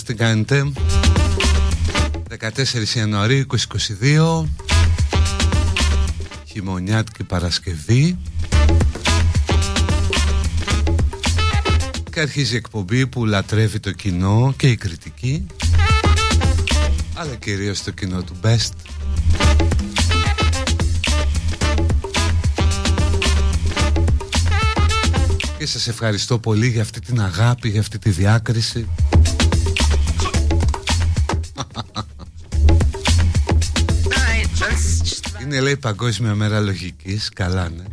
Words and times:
Τι 0.00 0.14
κάνετε 0.14 0.72
14 2.38 2.96
Ιανουαρίου 2.96 3.46
2022 4.02 4.44
Χειμωνιάτικη 6.46 7.24
Παρασκευή. 7.24 8.18
Και 12.12 12.20
αρχίζει 12.20 12.54
η 12.54 12.56
εκπομπή 12.56 13.06
που 13.06 13.24
λατρεύει 13.24 13.80
το 13.80 13.92
κοινό 13.92 14.54
και 14.56 14.68
η 14.68 14.76
κριτική 14.76 15.46
Αλλά 17.14 17.34
κυρίως 17.34 17.82
το 17.82 17.90
κοινό 17.90 18.22
του 18.22 18.36
Best. 18.42 18.70
Και 25.58 25.66
σας 25.66 25.88
ευχαριστώ 25.88 26.38
πολύ 26.38 26.68
για 26.68 26.82
αυτή 26.82 27.00
την 27.00 27.20
αγάπη, 27.20 27.68
για 27.68 27.80
αυτή 27.80 27.98
τη 27.98 28.10
διάκριση 28.10 28.88
Είναι 35.52 35.60
λέει 35.60 35.76
Παγκόσμια 35.76 36.34
Μέρα 36.34 36.60
Λογικής. 36.60 37.28
Καλά 37.34 37.68
ναι. 37.68 37.84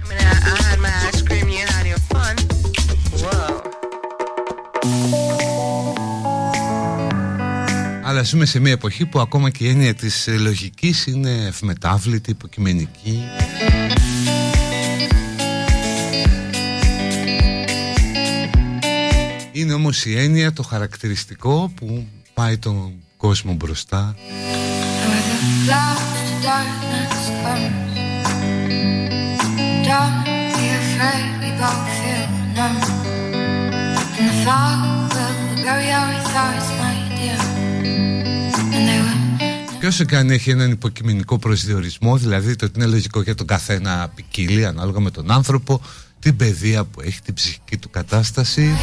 Αλλά 8.03 8.24
ζούμε 8.24 8.46
σε 8.46 8.59
μια 8.59 8.72
εποχή 8.72 9.06
που 9.06 9.20
ακόμα 9.20 9.50
και 9.50 9.64
η 9.64 9.70
έννοια 9.70 9.94
της 9.94 10.28
λογικής 10.28 11.06
είναι 11.06 11.46
ευμετάβλητη, 11.47 12.31
υποκειμενική. 12.31 13.24
Είναι 19.52 19.74
όμως 19.74 20.06
η 20.06 20.20
έννοια, 20.20 20.53
το 20.53 20.64
χαρακτηριστικό 20.64 21.72
που 21.76 22.08
πάει 22.34 22.58
τον 22.58 22.94
κόσμο 23.18 23.53
μπροστά 23.53 24.16
και 39.80 39.88
όσο 39.88 40.04
και 40.04 40.16
αν 40.16 40.30
έχει 40.30 40.50
έναν 40.50 40.72
υποκειμενικό 40.72 41.38
προσδιορισμό, 41.38 42.18
δηλαδή 42.18 42.56
το 42.56 42.66
ότι 42.66 42.80
είναι 42.80 42.90
λογικό 42.90 43.22
για 43.22 43.36
τον 43.36 43.48
καθένα 43.48 44.12
ποικίλει 44.16 44.66
ανάλογα 44.66 45.00
με 45.00 45.12
τον 45.12 45.32
άνθρωπο, 45.32 45.82
την 46.20 46.36
παιδεία 46.36 46.84
που 46.84 47.02
έχει, 47.02 47.22
την 47.22 47.34
ψυχική 47.34 47.78
του 47.78 47.90
κατάσταση. 47.90 48.76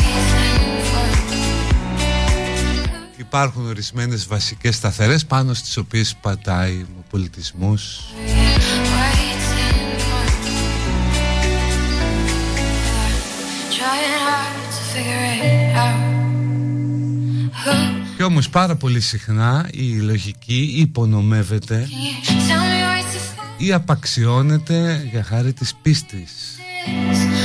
Υπάρχουν 3.37 3.67
ορισμένες 3.67 4.27
βασικές 4.27 4.75
σταθερές 4.77 5.27
πάνω 5.27 5.55
στις 5.55 5.77
οποίες 5.77 6.17
πατάει 6.21 6.87
ο 6.99 7.05
πολιτισμός. 7.11 8.05
Και 18.17 18.23
όμως 18.23 18.49
πάρα 18.49 18.77
πολύ 18.77 19.01
συχνά 19.01 19.69
η 19.73 19.99
λογική 19.99 20.75
υπονομεύεται 20.77 21.89
ή 23.57 23.73
απαξιώνεται 23.73 25.09
για 25.11 25.23
χάρη 25.23 25.53
της 25.53 25.75
πίστης 25.83 26.57
και 26.85 27.36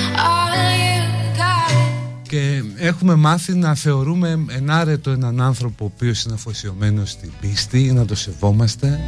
έχουμε 2.83 3.15
μάθει 3.15 3.53
να 3.53 3.75
θεωρούμε 3.75 4.45
ενάρετο 4.49 5.11
έναν 5.11 5.41
άνθρωπο 5.41 5.85
ο 5.85 5.91
οποίος 5.95 6.23
είναι 6.23 6.33
αφοσιωμένος 6.33 7.09
στην 7.09 7.31
πίστη 7.41 7.83
ή 7.83 7.91
να 7.91 8.05
το 8.05 8.15
σεβόμαστε. 8.15 8.99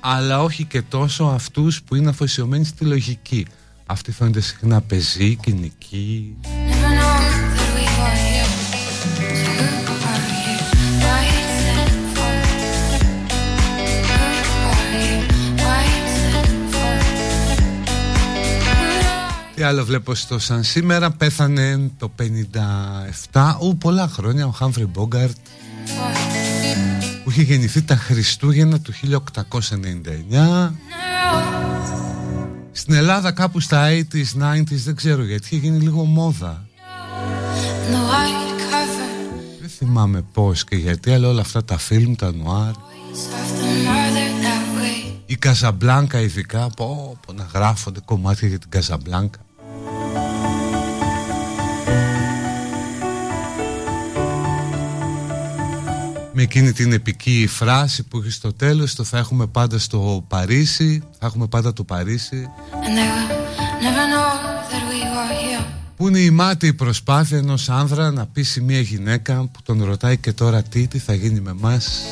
Αλλά 0.00 0.42
όχι 0.42 0.64
και 0.64 0.82
τόσο 0.82 1.24
αυτούς 1.24 1.82
που 1.82 1.94
είναι 1.94 2.08
αφοσιωμένοι 2.08 2.64
στη 2.64 2.84
λογική. 2.84 3.46
Αυτοί 3.86 4.12
φαίνονται 4.12 4.40
συχνά 4.40 4.80
πεζοί, 4.80 5.36
κοινικοί 5.36 6.36
άλλο 19.62 19.84
βλέπω 19.84 20.14
στο 20.14 20.38
σαν 20.38 20.64
σήμερα 20.64 21.10
Πέθανε 21.10 21.90
το 21.98 22.10
57 23.32 23.54
Ου 23.60 23.76
πολλά 23.78 24.08
χρόνια 24.08 24.46
ο 24.46 24.50
Χάμφρι 24.50 24.86
Μπόγκαρτ. 24.86 25.36
Που 27.24 27.30
είχε 27.30 27.42
γεννηθεί 27.42 27.82
τα 27.82 27.96
Χριστούγεννα 27.96 28.80
του 28.80 28.92
1899 28.92 30.70
Στην 32.72 32.94
Ελλάδα 32.94 33.32
κάπου 33.32 33.60
στα 33.60 33.88
80s, 33.90 34.42
90s 34.42 34.64
Δεν 34.84 34.96
ξέρω 34.96 35.24
γιατί 35.24 35.46
είχε 35.46 35.56
γίνει 35.56 35.78
λίγο 35.78 36.04
μόδα. 36.04 36.66
Δεν 39.60 39.68
θυμάμαι 39.68 40.24
πως 40.32 40.64
και 40.64 40.76
γιατί 40.76 41.12
Αλλά 41.12 41.28
όλα 41.28 41.40
αυτά 41.40 41.64
τα 41.64 41.78
φιλμ, 41.78 42.14
τα 42.14 42.32
νουάρ. 42.32 42.72
Η 45.26 45.36
Καζαμπλάνκα 45.36 46.20
ειδικά 46.20 46.70
πω, 46.76 47.18
πω 47.26 47.32
να 47.32 47.48
γράφονται 47.54 48.00
κομμάτια 48.04 48.48
για 48.48 48.58
την 48.58 48.70
Καζαμπλάνκα 48.70 49.38
με 56.38 56.44
εκείνη 56.44 56.72
την 56.72 56.92
επική 56.92 57.46
φράση 57.50 58.02
που 58.02 58.18
έχει 58.18 58.30
στο 58.30 58.52
τέλος 58.52 58.94
το 58.94 59.04
θα 59.04 59.18
έχουμε 59.18 59.46
πάντα 59.46 59.78
στο 59.78 60.24
Παρίσι 60.28 61.02
θα 61.18 61.26
έχουμε 61.26 61.46
πάντα 61.46 61.72
το 61.72 61.84
Παρίσι 61.84 62.48
που 65.96 66.08
είναι 66.08 66.18
η 66.18 66.30
μάτη 66.30 66.74
προσπάθεια 66.74 67.38
ενός 67.38 67.68
άνδρα 67.68 68.10
να 68.10 68.26
πείσει 68.26 68.60
μια 68.60 68.80
γυναίκα 68.80 69.48
που 69.52 69.62
τον 69.62 69.84
ρωτάει 69.84 70.16
και 70.16 70.32
τώρα 70.32 70.62
τι, 70.62 70.86
τι 70.86 70.98
θα 70.98 71.14
γίνει 71.14 71.40
με 71.40 71.52
μας 71.58 72.02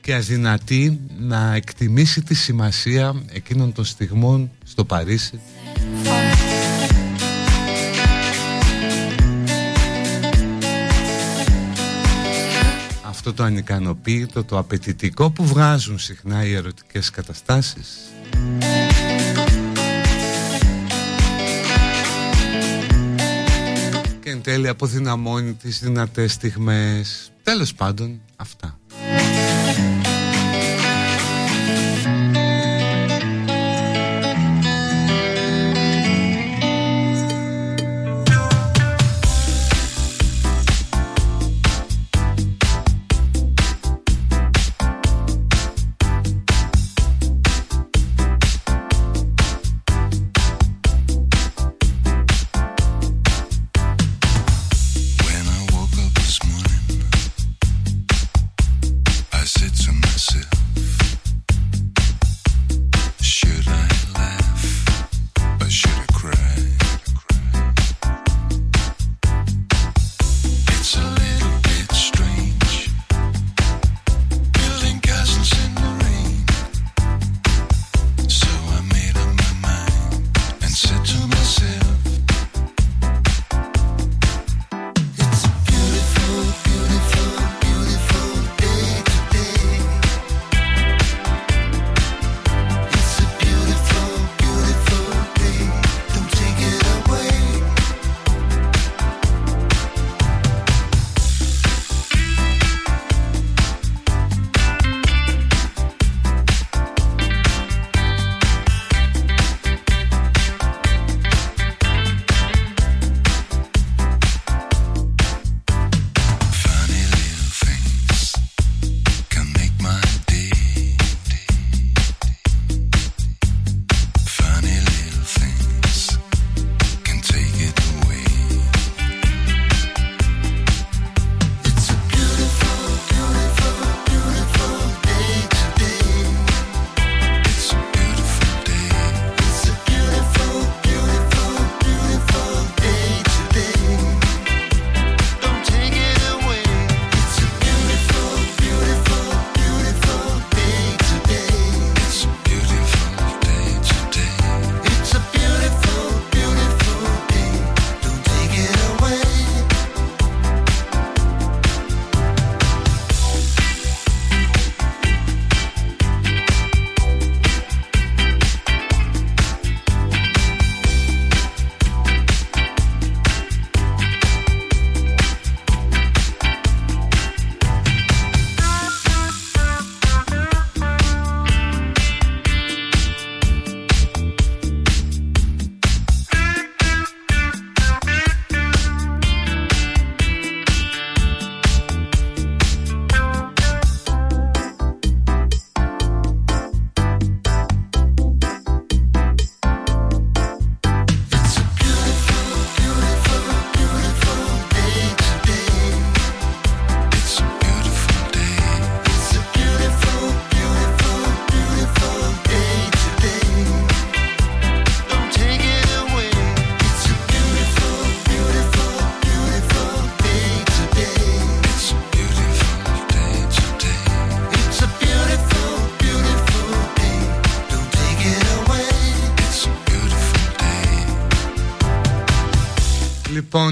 και 0.00 0.14
αδυνατή 0.14 1.00
να 1.18 1.54
εκτιμήσει 1.54 2.22
τη 2.22 2.34
σημασία 2.34 3.22
εκείνων 3.32 3.72
των 3.72 3.84
στιγμών 3.84 4.50
στο 4.64 4.84
Παρίσι 4.84 5.40
αυτό 13.20 13.34
το 13.34 13.42
ανικανοποίητο, 13.42 14.44
το 14.44 14.58
απαιτητικό 14.58 15.30
που 15.30 15.44
βγάζουν 15.44 15.98
συχνά 15.98 16.44
οι 16.44 16.52
ερωτικές 16.54 17.10
καταστάσεις. 17.10 17.98
Και 24.22 24.30
εν 24.30 24.42
τέλει 24.42 24.68
αποδυναμώνει 24.68 25.52
τις 25.52 25.80
δυνατές 25.80 26.32
στιγμές. 26.32 27.32
Τέλος 27.42 27.74
πάντων 27.74 28.20
αυτά 28.36 28.79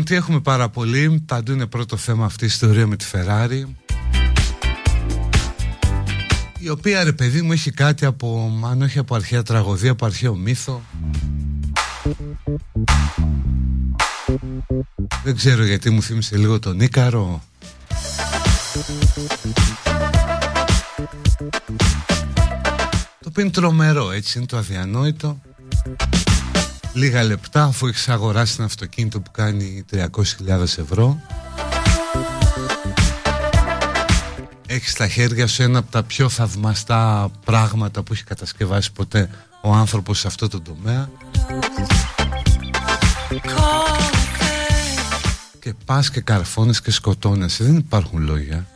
τι 0.08 0.14
έχουμε 0.14 0.40
πάρα 0.40 0.68
πολύ. 0.68 1.22
Παντού 1.26 1.52
είναι 1.52 1.66
πρώτο 1.66 1.96
θέμα 1.96 2.24
αυτή 2.24 2.44
η 2.44 2.46
ιστορία 2.46 2.86
με 2.86 2.96
τη 2.96 3.06
Ferrari. 3.12 3.64
η 6.58 6.68
οποία 6.68 7.04
ρε 7.04 7.12
παιδί 7.12 7.42
μου 7.42 7.52
έχει 7.52 7.70
κάτι 7.70 8.04
από 8.04 8.58
αν 8.70 8.82
όχι 8.82 8.98
από 8.98 9.14
αρχαία 9.14 9.42
τραγωδία 9.42 9.90
από 9.90 10.06
αρχαίο 10.06 10.34
μύθο 10.34 10.82
δεν 15.24 15.36
ξέρω 15.36 15.64
γιατί 15.64 15.90
μου 15.90 16.02
θύμισε 16.02 16.36
λίγο 16.36 16.58
τον 16.58 16.80
Ίκαρο 16.80 17.42
Το 23.20 23.28
οποίο 23.28 23.42
είναι 23.42 23.50
τρομερό 23.50 24.10
έτσι 24.10 24.38
είναι 24.38 24.46
το 24.46 24.56
αδιανόητο 24.56 25.40
Λίγα 26.98 27.22
λεπτά 27.22 27.64
αφού 27.64 27.86
έχεις 27.86 28.08
αγοράσει 28.08 28.54
ένα 28.56 28.66
αυτοκίνητο 28.66 29.20
που 29.20 29.30
κάνει 29.30 29.84
300.000 29.92 30.60
ευρώ. 30.60 31.20
Έχεις 34.66 34.90
στα 34.90 35.08
χέρια 35.08 35.46
σου 35.46 35.62
ένα 35.62 35.78
από 35.78 35.90
τα 35.90 36.02
πιο 36.02 36.28
θαυμαστά 36.28 37.30
πράγματα 37.44 38.02
που 38.02 38.12
έχει 38.12 38.24
κατασκευάσει 38.24 38.92
ποτέ 38.92 39.30
ο 39.62 39.72
άνθρωπος 39.72 40.18
σε 40.18 40.26
αυτό 40.26 40.48
το 40.48 40.60
τομέα. 40.60 41.10
Και 45.58 45.74
πας 45.84 46.10
και 46.10 46.20
καρφώνεις 46.20 46.80
και 46.80 46.90
σκοτώνεσαι 46.90 47.64
Δεν 47.64 47.76
υπάρχουν 47.76 48.22
λόγια. 48.22 48.66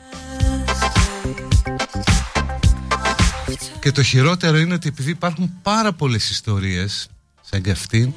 Και 3.81 3.93
το 3.93 4.03
χειρότερο 4.03 4.59
είναι 4.59 4.75
ότι 4.75 4.89
επειδή 4.89 5.11
υπάρχουν 5.11 5.53
πάρα 5.63 5.93
πολλές 5.93 6.31
ιστορίες 6.31 7.09
Σαν 7.53 7.63
και 7.63 7.71
αυτή. 7.71 8.15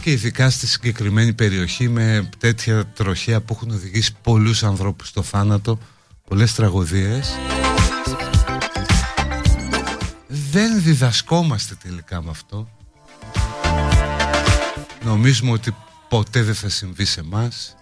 Και 0.00 0.10
ειδικά 0.10 0.50
στη 0.50 0.66
συγκεκριμένη 0.66 1.32
περιοχή 1.32 1.88
Με 1.88 2.28
τέτοια 2.38 2.86
τροχέα 2.86 3.40
που 3.40 3.54
έχουν 3.56 3.70
οδηγήσει 3.70 4.14
πολλούς 4.22 4.62
ανθρώπους 4.62 5.08
στο 5.08 5.22
θάνατο 5.22 5.78
Πολλές 6.28 6.54
τραγωδίες. 6.54 7.30
Δεν 10.28 10.82
διδασκόμαστε 10.82 11.74
τελικά 11.82 12.22
με 12.22 12.30
αυτό. 12.30 12.68
Νομίζουμε 15.04 15.50
ότι 15.50 15.74
ποτέ 16.08 16.42
δεν 16.42 16.54
θα 16.54 16.68
συμβεί 16.68 17.04
σε 17.04 17.22
μας 17.22 17.76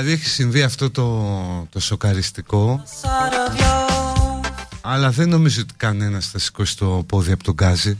Δηλαδή 0.00 0.20
έχει 0.20 0.30
συμβεί 0.30 0.62
αυτό 0.62 0.90
το, 0.90 1.66
το 1.70 1.80
σοκαριστικό. 1.80 2.82
Αλλά 4.80 5.10
δεν 5.10 5.28
νομίζω 5.28 5.60
ότι 5.62 5.74
κανένας 5.76 6.26
θα 6.26 6.38
σηκώσει 6.38 6.76
το 6.76 7.04
πόδι 7.06 7.32
από 7.32 7.44
τον 7.44 7.54
γκάζι 7.54 7.96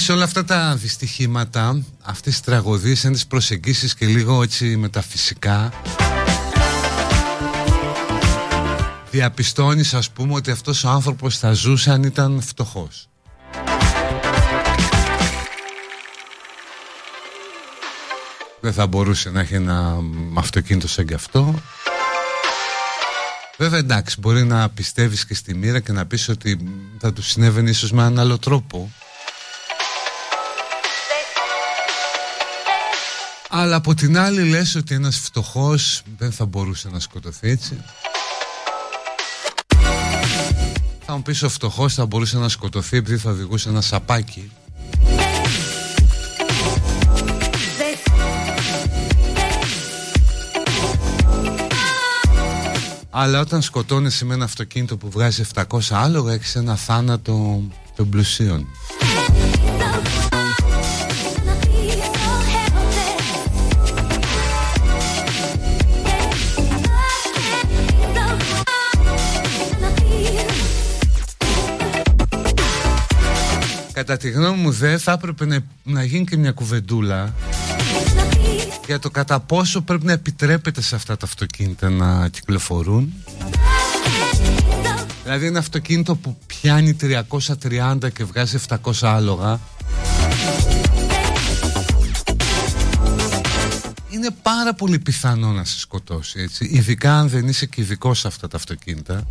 σε 0.00 0.12
όλα 0.12 0.24
αυτά 0.24 0.44
τα 0.44 0.76
δυστυχήματα, 0.76 1.82
αυτές 2.02 2.32
τις 2.32 2.42
τραγωδίες, 2.42 3.04
αν 3.04 3.12
τις 3.12 3.26
προσεγγίσεις 3.26 3.94
και 3.94 4.06
λίγο 4.06 4.42
έτσι 4.42 4.76
μεταφυσικά 4.76 5.72
διαπιστώνεις 9.10 9.94
ας 9.94 10.10
πούμε 10.10 10.34
ότι 10.34 10.50
αυτός 10.50 10.84
ο 10.84 10.88
άνθρωπος 10.88 11.38
θα 11.38 11.52
ζούσε 11.52 11.90
αν 11.90 12.02
ήταν 12.02 12.40
φτωχός. 12.40 13.08
Δεν 18.60 18.72
θα 18.72 18.86
μπορούσε 18.86 19.30
να 19.30 19.40
έχει 19.40 19.54
ένα 19.54 19.98
αυτοκίνητο 20.34 20.88
σαν 20.88 21.06
και 21.06 21.14
αυτό. 21.14 21.54
Βέβαια 23.58 23.78
εντάξει 23.78 24.20
μπορεί 24.20 24.44
να 24.44 24.68
πιστεύεις 24.68 25.26
και 25.26 25.34
στη 25.34 25.54
μοίρα 25.54 25.80
και 25.80 25.92
να 25.92 26.06
πεις 26.06 26.28
ότι 26.28 26.58
θα 26.98 27.12
του 27.12 27.22
συνέβαινε 27.22 27.70
ίσως 27.70 27.92
με 27.92 28.00
έναν 28.00 28.18
άλλο 28.18 28.38
τρόπο 28.38 28.90
Αλλά 33.60 33.76
από 33.76 33.94
την 33.94 34.18
άλλη 34.18 34.48
λες 34.48 34.74
ότι 34.74 34.94
ένας 34.94 35.18
φτωχός 35.18 36.02
δεν 36.18 36.32
θα 36.32 36.44
μπορούσε 36.46 36.88
να 36.88 37.00
σκοτωθεί 37.00 37.48
έτσι. 37.48 37.84
Θα 41.06 41.16
μου 41.16 41.22
πεις 41.22 41.42
ο 41.42 41.48
φτωχός 41.48 41.94
θα 41.94 42.06
μπορούσε 42.06 42.38
να 42.38 42.48
σκοτωθεί 42.48 42.96
επειδή 42.96 43.18
θα 43.18 43.30
οδηγούσε 43.30 43.68
ένα 43.68 43.80
σαπάκι. 43.80 44.50
Αλλά 53.10 53.40
όταν 53.40 53.62
σκοτώνεσαι 53.62 54.24
με 54.24 54.34
ένα 54.34 54.44
αυτοκίνητο 54.44 54.96
που 54.96 55.10
βγάζει 55.10 55.44
700 55.54 55.64
άλογα 55.90 56.32
έχεις 56.32 56.56
ένα 56.56 56.76
θάνατο 56.76 57.62
των 57.96 58.08
πλουσίων. 58.08 58.66
Κατά 74.00 74.16
τη 74.16 74.30
γνώμη 74.30 74.62
μου 74.62 74.70
δεν 74.70 74.98
θα 74.98 75.12
έπρεπε 75.12 75.46
να, 75.46 75.58
να 75.82 76.04
γίνει 76.04 76.24
και 76.24 76.36
μια 76.36 76.52
κουβεντούλα 76.52 77.34
για 78.86 78.98
το 78.98 79.10
κατά 79.10 79.40
πόσο 79.40 79.80
πρέπει 79.80 80.04
να 80.04 80.12
επιτρέπεται 80.12 80.82
σε 80.82 80.94
αυτά 80.94 81.16
τα 81.16 81.26
αυτοκίνητα 81.26 81.90
να 81.90 82.28
κυκλοφορούν. 82.28 83.12
Δηλαδή 85.22 85.46
ένα 85.46 85.58
αυτοκίνητο 85.58 86.16
που 86.16 86.38
πιάνει 86.46 86.96
330 87.00 88.12
και 88.12 88.24
βγάζει 88.24 88.58
700 88.68 88.76
άλογα. 89.00 89.60
Είναι 94.10 94.30
πάρα 94.42 94.74
πολύ 94.74 94.98
πιθανό 94.98 95.52
να 95.52 95.64
σε 95.64 95.78
σκοτώσει 95.78 96.40
έτσι. 96.40 96.64
Ειδικά 96.72 97.18
αν 97.18 97.28
δεν 97.28 97.48
είσαι 97.48 97.66
και 97.66 97.80
ειδικός 97.80 98.18
σε 98.18 98.26
αυτά 98.26 98.48
τα 98.48 98.56
αυτοκίνητα 98.56 99.26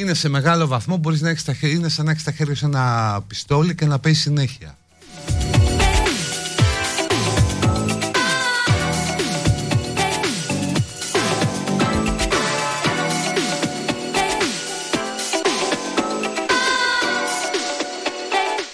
είναι 0.00 0.14
σε 0.14 0.28
μεγάλο 0.28 0.66
βαθμό, 0.66 0.96
μπορείς 0.96 1.20
να 1.20 1.28
έχεις 1.28 1.44
τα 1.44 1.54
χέρια, 1.54 1.76
είναι 1.76 1.88
σαν 1.88 2.04
να 2.04 2.10
έχεις 2.10 2.22
τα 2.22 2.32
χέρια 2.32 2.54
σε 2.54 2.64
ένα 2.64 3.24
πιστόλι 3.26 3.74
και 3.74 3.86
να 3.86 3.98
παίζει 3.98 4.20
συνέχεια. 4.20 4.76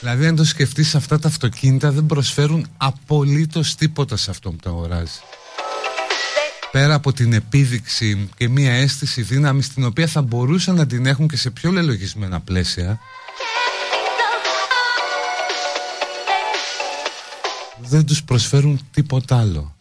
Δηλαδή 0.01 0.27
αν 0.27 0.37
το 0.37 0.45
σκεφτείς 0.45 0.95
αυτά 0.95 1.19
τα 1.19 1.29
αυτοκίνητα 1.29 1.91
δεν 1.91 2.07
προσφέρουν 2.07 2.67
απολύτως 2.77 3.75
τίποτα 3.75 4.17
σε 4.17 4.31
αυτό 4.31 4.51
που 4.51 4.57
τα 4.57 4.71
αγοράζει 4.71 5.21
πέρα 6.77 6.95
από 6.95 7.13
την 7.13 7.33
επίδειξη 7.33 8.29
και 8.37 8.49
μια 8.49 8.73
αίσθηση 8.73 9.23
δύναμη 9.23 9.63
την 9.63 9.85
οποία 9.85 10.07
θα 10.07 10.23
μπορούσαν 10.23 10.75
να 10.75 10.87
την 10.87 11.07
έχουν 11.07 11.29
και 11.29 11.37
σε 11.37 11.51
πιο 11.51 11.71
λελογισμένα 11.71 12.41
πλαίσια. 12.41 12.99
Δεν 17.79 18.07
τους 18.07 18.23
προσφέρουν 18.23 18.89
τίποτα 18.93 19.39
άλλο. 19.39 19.77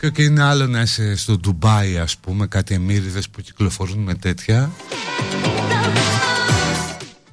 Και 0.00 0.06
okay, 0.06 0.18
είναι 0.18 0.42
άλλο 0.42 0.66
να 0.66 0.80
είσαι 0.80 1.16
στο 1.16 1.38
Ντουμπάι 1.38 1.98
ας 1.98 2.16
πούμε 2.16 2.46
κάτι 2.46 2.74
εμμύριδες 2.74 3.28
που 3.28 3.40
κυκλοφορούν 3.40 3.98
με 3.98 4.14
τέτοια. 4.14 4.70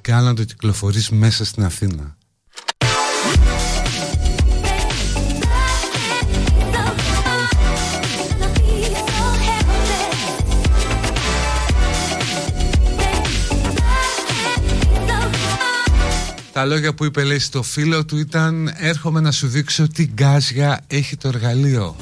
Και 0.00 0.12
άλλο 0.12 0.26
να 0.26 0.34
το 0.34 0.44
κυκλοφορείς 0.44 1.10
μέσα 1.10 1.44
στην 1.44 1.64
Αθήνα 1.64 2.16
Τα 16.56 16.64
λόγια 16.64 16.94
που 16.94 17.04
είπε 17.04 17.24
λέει 17.24 17.38
στο 17.38 17.62
φίλο 17.62 18.04
του 18.04 18.18
ήταν 18.18 18.74
έρχομαι 18.76 19.20
να 19.20 19.30
σου 19.32 19.46
δείξω 19.48 19.88
τι 19.88 20.04
γκάζια 20.04 20.80
έχει 20.86 21.16
το 21.16 21.28
εργαλείο 21.28 21.96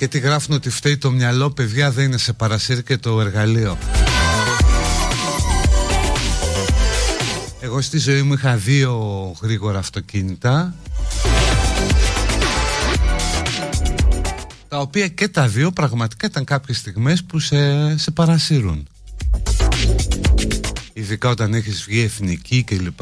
αρκετοί 0.00 0.26
γράφουν 0.26 0.54
ότι 0.54 0.70
φταίει 0.70 0.96
το 0.96 1.10
μυαλό 1.10 1.50
παιδιά 1.50 1.90
δεν 1.90 2.04
είναι 2.04 2.18
σε 2.18 2.32
παρασύρ 2.32 2.82
και 2.82 2.96
το 2.96 3.20
εργαλείο. 3.20 3.78
Εγώ 7.60 7.80
στη 7.80 7.98
ζωή 7.98 8.22
μου 8.22 8.32
είχα 8.32 8.56
δύο 8.56 8.96
γρήγορα 9.42 9.78
αυτοκίνητα 9.78 10.74
τα 14.68 14.78
οποία 14.78 15.08
και 15.08 15.28
τα 15.28 15.48
δύο 15.48 15.70
πραγματικά 15.70 16.26
ήταν 16.26 16.44
κάποιες 16.44 16.76
στιγμές 16.76 17.24
που 17.24 17.38
σε, 17.38 17.96
σε 17.98 18.10
παρασύρουν. 18.10 18.88
Ειδικά 20.92 21.28
όταν 21.28 21.54
έχεις 21.54 21.82
βγει 21.82 22.00
εθνική 22.00 22.62
κλπ 22.62 23.00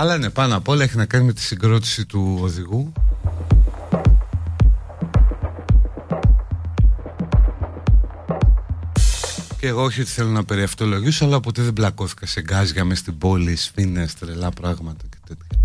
Αλλά 0.00 0.18
ναι, 0.18 0.30
πάνω 0.30 0.56
απ' 0.56 0.68
όλα 0.68 0.82
έχει 0.82 0.96
να 0.96 1.06
κάνει 1.06 1.24
με 1.24 1.32
τη 1.32 1.40
συγκρότηση 1.40 2.06
του 2.06 2.38
οδηγού. 2.42 2.92
Και 9.58 9.66
εγώ 9.66 9.82
όχι 9.82 10.00
ότι 10.00 10.10
θέλω 10.10 10.28
να 10.28 10.44
περιευτολογήσω, 10.44 11.24
αλλά 11.24 11.40
ποτέ 11.40 11.62
δεν 11.62 11.72
μπλακώθηκα 11.72 12.26
σε 12.26 12.40
γκάζια 12.40 12.84
μες 12.84 12.98
στην 12.98 13.18
πόλη, 13.18 13.56
σφίνες, 13.56 14.14
τρελά 14.14 14.50
πράγματα 14.50 15.04
και 15.10 15.16
τέτοια. 15.26 15.57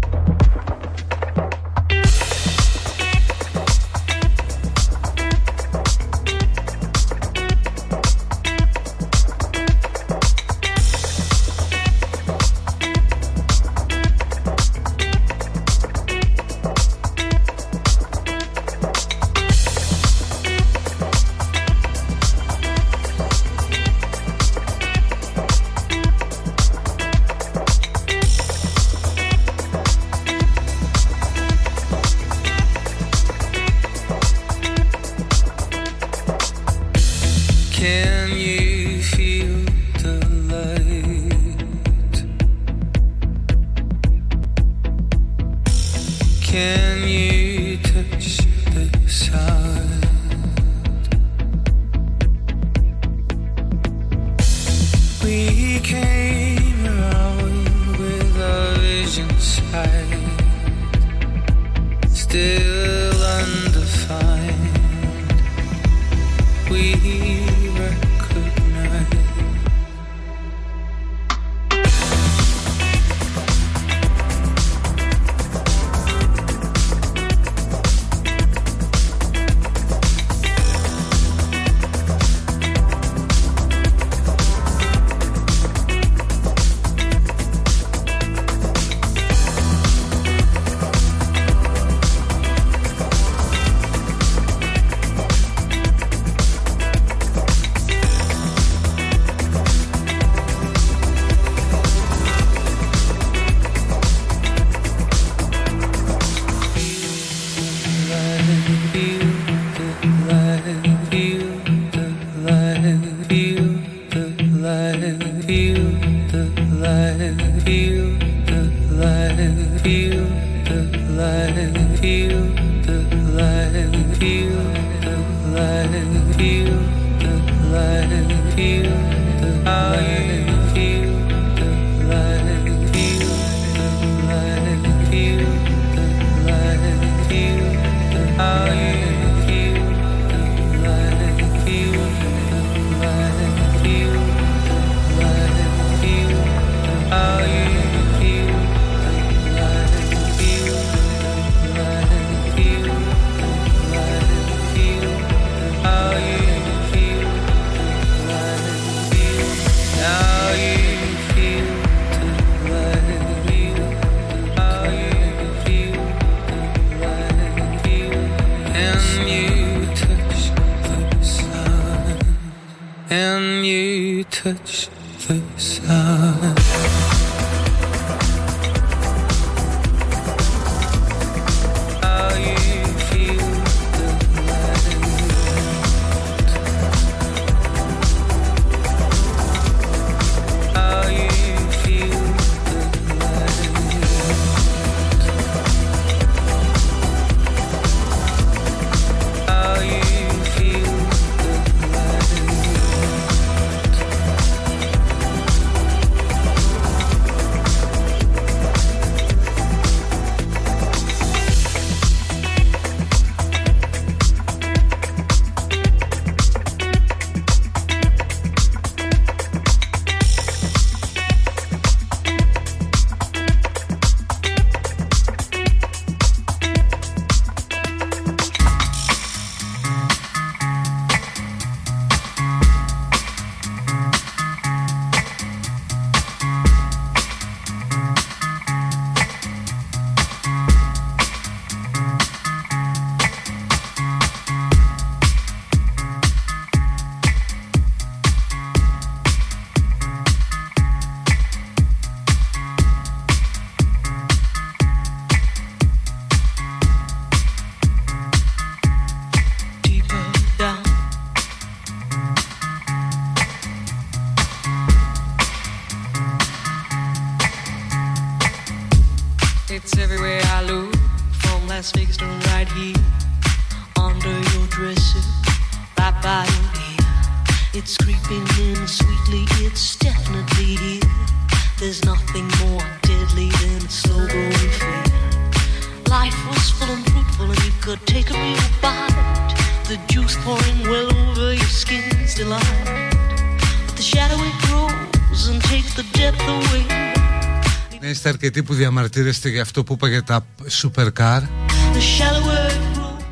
Αρκετοί 298.55 298.71
που 298.73 298.79
διαμαρτύρεστε 298.79 299.49
για 299.49 299.61
αυτό 299.61 299.83
που 299.83 299.93
είπα 299.93 300.07
για 300.07 300.23
τα 300.23 300.45
supercar; 300.81 301.41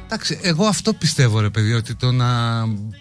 Εντάξει, 0.06 0.40
εγώ 0.42 0.66
αυτό 0.66 0.94
πιστεύω 0.94 1.40
ρε 1.40 1.50
παιδί 1.50 1.74
Ότι 1.74 1.96
το 1.96 2.12
να 2.12 2.28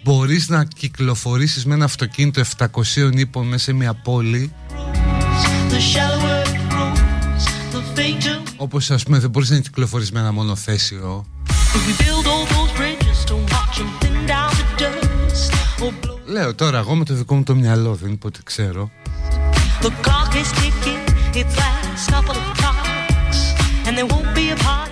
μπορείς 0.03 0.49
να 0.49 0.65
κυκλοφορήσεις 0.65 1.65
με 1.65 1.75
ένα 1.75 1.85
αυτοκίνητο 1.85 2.43
700 2.59 3.13
ύπων 3.15 3.47
μέσα 3.47 3.65
σε 3.65 3.73
μια 3.73 3.95
πόλη 3.95 4.53
Όπως 8.57 8.91
ας 8.91 9.03
πούμε 9.03 9.19
δεν 9.19 9.31
μπορείς 9.31 9.51
να 9.51 9.59
κυκλοφορείς 9.59 10.11
με 10.11 10.21
ένα 10.21 10.33
μονοθέσιο 10.33 11.27
Λέω 16.25 16.55
τώρα 16.55 16.79
εγώ 16.79 16.95
με 16.95 17.05
το 17.05 17.15
δικό 17.15 17.35
μου 17.35 17.43
το 17.43 17.55
μυαλό 17.55 17.95
δεν 17.95 18.13
είπε 18.13 18.27
ότι 18.27 18.41
ξέρω 18.43 18.91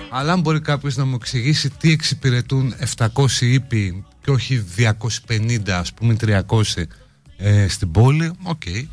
αλλά 0.09 0.31
αν 0.33 0.39
μπορεί 0.41 0.61
κάποιος 0.61 0.95
να 0.95 1.05
μου 1.05 1.15
εξηγήσει 1.15 1.69
τι 1.69 1.91
εξυπηρετούν 1.91 2.75
700 2.97 3.07
ίπποι 3.39 4.05
και 4.21 4.31
όχι 4.31 4.65
250 5.27 5.69
ας 5.69 5.93
πούμε 5.93 6.15
300 6.21 6.41
ε, 7.37 7.67
στην 7.67 7.91
πόλη, 7.91 8.31
OK. 8.43 8.61
Okay. 8.65 8.87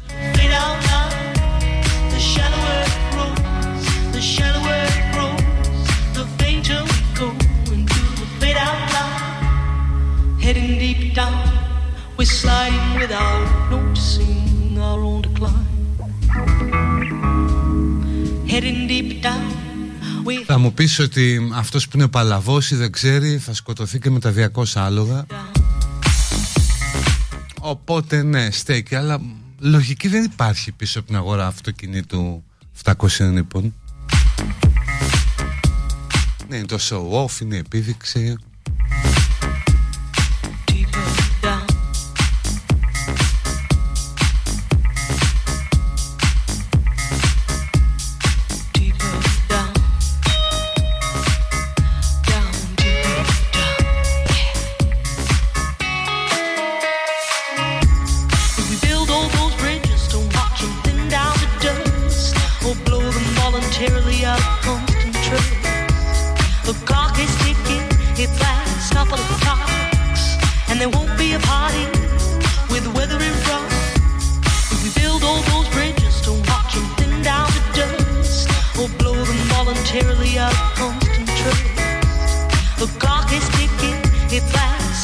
Heading 10.46 10.78
deep 10.82 11.02
down, 11.18 11.48
we're 12.16 12.32
sliding 12.40 12.90
without 13.00 13.46
noticing 13.72 14.78
our 14.78 15.00
own 15.10 15.22
decline. 15.22 15.55
Θα 20.56 20.62
μου 20.62 20.72
πεις 20.72 20.98
ότι 20.98 21.50
αυτός 21.54 21.88
που 21.88 21.96
είναι 21.96 22.08
παλαβός 22.08 22.70
ή 22.70 22.76
δεν 22.76 22.92
ξέρει 22.92 23.38
θα 23.38 23.54
σκοτωθεί 23.54 23.98
και 23.98 24.10
με 24.10 24.20
τα 24.20 24.32
200 24.54 24.64
άλογα. 24.74 25.26
Οπότε 27.60 28.22
ναι 28.22 28.50
στέκει. 28.50 28.94
Αλλά 28.94 29.20
λογική 29.58 30.08
δεν 30.08 30.24
υπάρχει 30.24 30.72
πίσω 30.72 30.98
από 30.98 31.08
την 31.08 31.16
αγορά 31.16 31.46
αυτοκινήτου 31.46 32.44
700 32.84 32.94
λοιπόν. 33.18 33.74
Ναι 36.48 36.56
είναι 36.56 36.66
το 36.66 36.78
show 36.80 37.24
off, 37.24 37.40
είναι 37.40 37.54
η 37.54 37.58
επίδειξη 37.58 38.36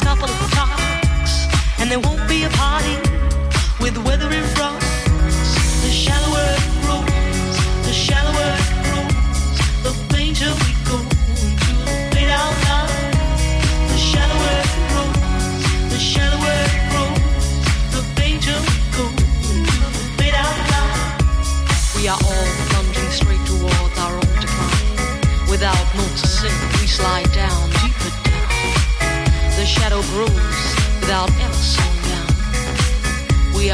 couple 0.03 0.29
of 0.29 0.51
talks, 0.51 1.47
and 1.79 1.89
there 1.89 1.99
won't 1.99 2.27
be 2.27 2.43
a 2.43 2.49
party 2.49 2.95
with 3.79 3.97
weather 4.05 4.29
in 4.31 4.43
front. 4.55 4.79
The 5.83 5.91
shallower 6.03 6.45
it 6.59 6.65
grows, 6.83 7.57
the 7.87 7.93
shallower 7.93 8.49
it 8.59 8.69
grows, 8.83 9.57
the 9.85 9.93
fainter 10.11 10.51
we 10.63 10.71
go 10.89 10.97
into 11.31 11.71
the 11.87 11.95
fade 12.11 12.33
out 12.41 12.55
line. 12.67 13.15
The 13.91 13.99
shallower 14.11 14.55
it 14.63 14.71
grows, 14.91 15.19
the 15.93 15.99
shallower 16.11 16.55
it 16.67 16.81
grows, 16.91 17.55
the 17.95 18.03
fainter 18.19 18.57
we 18.67 18.77
go 18.97 19.05
into 19.55 19.77
the 19.95 20.03
fade 20.17 20.35
out 20.35 20.59
line. 20.71 21.15
We 21.95 22.07
are 22.11 22.19
all 22.29 22.47
plunging 22.69 23.11
straight 23.19 23.43
towards 23.47 23.97
our 24.03 24.15
own 24.19 24.35
decline, 24.43 25.49
without 25.49 25.87
noticing 25.95 26.55
we 26.79 26.87
slide 26.87 27.32
rules 30.13 30.75
without 31.01 31.29
ever 31.45 31.61
slowing 31.71 32.01
down. 32.09 32.27
We 33.55 33.71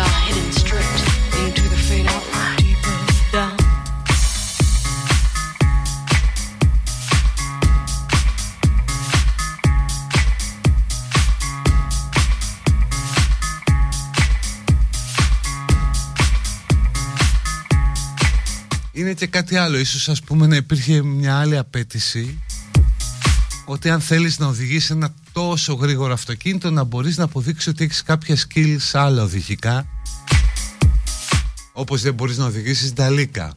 Είναι 19.00 19.14
και 19.14 19.28
κάτι 19.28 19.58
άλλο, 19.58 19.78
ίσως 19.78 20.10
ας 20.10 20.22
πούμε 20.22 20.48
να 20.48 20.56
υπήρχε 20.56 21.04
μια 21.04 21.40
άλλη 21.40 21.58
απέτηση 21.58 22.40
ότι 23.66 23.90
αν 23.90 24.02
θέλεις 24.02 24.40
να 24.40 24.48
οδηγείς 24.48 24.90
ένα 24.90 25.14
τόσο 25.40 25.74
γρήγορο 25.74 26.14
αυτοκίνητο 26.14 26.70
να 26.70 26.84
μπορείς 26.84 27.18
να 27.18 27.24
αποδείξεις 27.24 27.68
ότι 27.68 27.84
έχεις 27.84 28.04
κάποια 28.04 28.36
skills 28.36 28.90
άλλα 28.94 29.24
οδηγικά 29.24 29.88
όπως 31.74 32.02
δεν 32.02 32.14
μπορείς 32.14 32.38
να 32.38 32.46
οδηγήσεις 32.46 32.94
νταλίκα. 32.94 33.54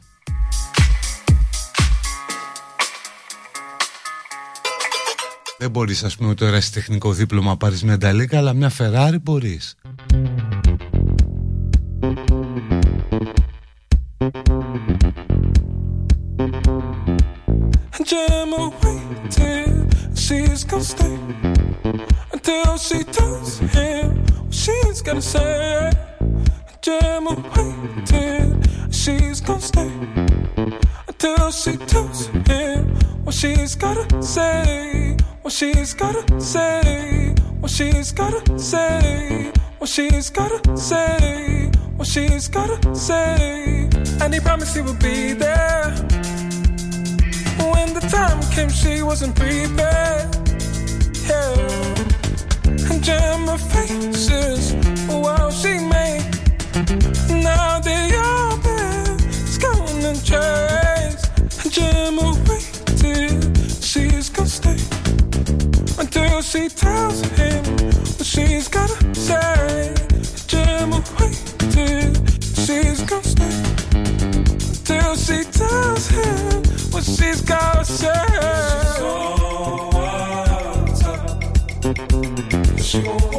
Δεν 5.58 5.70
μπορείς 5.70 6.04
ας 6.04 6.16
πούμε 6.16 6.34
το 6.34 6.50
τεχνικό 6.72 7.12
δίπλωμα 7.12 7.50
να 7.50 7.56
πάρεις 7.56 7.82
μια 7.82 7.98
νταλίκα 7.98 8.38
αλλά 8.38 8.52
μια 8.52 8.72
Ferrari 8.78 9.16
μπορείς. 9.22 9.74
Gemma 18.10 18.64
waited, 18.82 19.88
she's 20.24 20.64
gonna 20.70 20.84
stay 20.92 21.41
until 22.44 22.76
she 22.76 23.04
tells 23.04 23.58
him 23.58 24.16
what 24.16 24.52
she's 24.52 25.00
gonna 25.00 25.22
say. 25.22 25.90
Gemma 26.80 27.36
waited, 27.54 28.68
she's 28.92 29.40
gonna 29.40 29.60
stay 29.60 29.92
until 31.06 31.52
she 31.52 31.76
tells 31.76 32.26
him 32.26 32.96
what 33.22 33.34
she's 33.34 33.76
gotta 33.76 34.22
say. 34.22 35.16
What 35.42 35.52
she's 35.52 35.94
gotta 35.94 36.42
say, 36.42 37.34
what 37.60 37.70
she's 37.70 38.10
gotta 38.12 38.58
say, 38.58 39.52
what 39.78 39.88
she's 39.88 40.30
gotta 40.30 40.76
say, 40.76 41.70
what 41.96 42.08
she's 42.08 42.48
gotta 42.48 42.94
say. 42.94 43.88
And 44.20 44.34
he 44.34 44.40
promised 44.40 44.74
he 44.74 44.82
would 44.82 44.98
be 44.98 45.32
there 45.32 45.90
when 47.72 47.94
the 47.94 48.04
time 48.10 48.40
came, 48.50 48.68
she 48.68 49.02
wasn't 49.02 49.36
prepared. 49.36 50.28
Yeah, 51.28 52.01
and 52.90 53.02
Gemma 53.02 53.58
faces, 53.58 54.74
wow, 55.08 55.50
she 55.50 55.78
made. 55.78 56.24
Now 57.28 57.78
the 57.80 57.98
open 58.32 59.16
is 59.28 59.58
gonna 59.58 60.14
change. 60.30 61.20
And 61.62 61.72
Gemma 61.72 62.34
waited, 62.48 63.56
she's 63.82 64.28
gonna 64.30 64.48
stay 64.48 64.78
until 65.98 66.40
she 66.42 66.68
tells 66.68 67.20
him 67.38 67.64
what 68.16 68.26
she's 68.26 68.68
gotta 68.68 69.14
say. 69.14 69.94
Gemma 70.46 71.02
waited, 71.18 72.16
she's 72.64 73.02
gonna 73.02 73.22
stay 73.22 73.52
until 74.70 75.16
she 75.16 75.44
tells 75.44 76.08
him 76.08 76.62
what 76.92 77.04
she's 77.04 77.42
gotta 77.42 77.84
say. 77.84 78.22
She 82.92 83.00
won't 83.00 83.32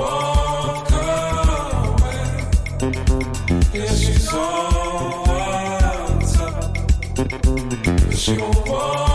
walk 8.67 9.12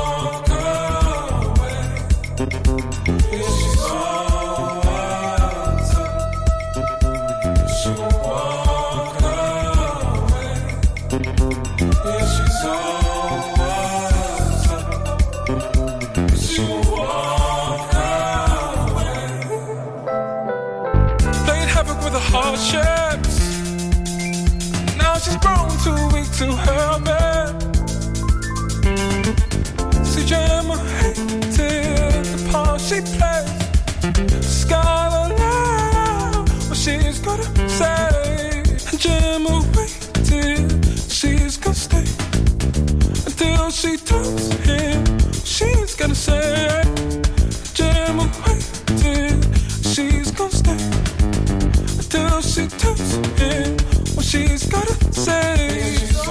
she 43.71 43.97
tells 43.99 44.53
him 44.65 45.05
she's 45.45 45.95
gonna 45.95 46.15
say. 46.15 46.83
Gemma 47.75 48.31
waited, 48.47 49.45
she's 49.85 50.31
gonna 50.31 50.51
stay 50.51 50.73
until 51.99 52.41
she 52.41 52.67
tells 52.67 53.15
him 53.39 53.77
what 54.15 54.25
she's 54.25 54.67
gotta 54.67 55.13
say. 55.13 55.97
She's 55.99 56.29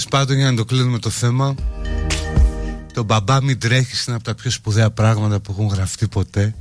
all 0.00 0.10
Τέλος 0.10 0.24
πάντων 0.24 0.36
για 0.36 0.50
να 0.50 0.56
το 0.56 0.64
κλείνουμε 0.64 0.98
το 0.98 1.10
θέμα 1.10 1.54
Το 2.92 3.02
μπαμπά 3.02 3.42
μην 3.42 3.58
τρέχει 3.58 4.04
είναι 4.06 4.16
από 4.16 4.24
τα 4.24 4.34
πιο 4.34 4.50
σπουδαία 4.50 4.90
πράγματα 4.90 5.40
που 5.40 5.52
έχουν 5.52 5.66
γραφτεί 5.66 6.08
ποτέ. 6.08 6.54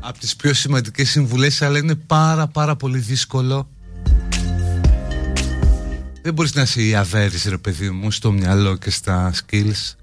Από 0.00 0.18
τις 0.18 0.36
πιο 0.36 0.54
σημαντικές 0.54 1.10
συμβουλές 1.10 1.62
αλλά 1.62 1.78
είναι 1.78 1.94
πάρα 1.94 2.46
πάρα 2.46 2.76
πολύ 2.76 2.98
δύσκολο. 2.98 3.68
Δεν 6.22 6.34
μπορείς 6.34 6.54
να 6.54 6.62
είσαι 6.62 6.82
η 6.82 6.94
αβέρης 6.94 7.44
ρε 7.44 7.58
παιδί 7.58 7.90
μου 7.90 8.10
στο 8.10 8.32
μυαλό 8.32 8.76
και 8.76 8.90
στα 8.90 9.32
skills 9.32 9.94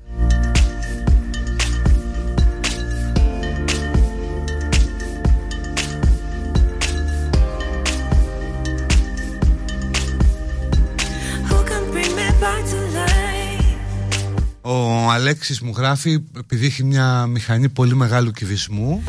Ο 15.02 15.10
Αλέξης 15.10 15.62
μου 15.62 15.74
γράφει 15.78 16.24
επειδή 16.38 16.66
έχει 16.66 16.84
μια 16.84 17.26
μηχανή 17.26 17.70
πολύ 17.70 17.96
μεγάλου 17.96 18.32
κυβισμού 18.32 19.04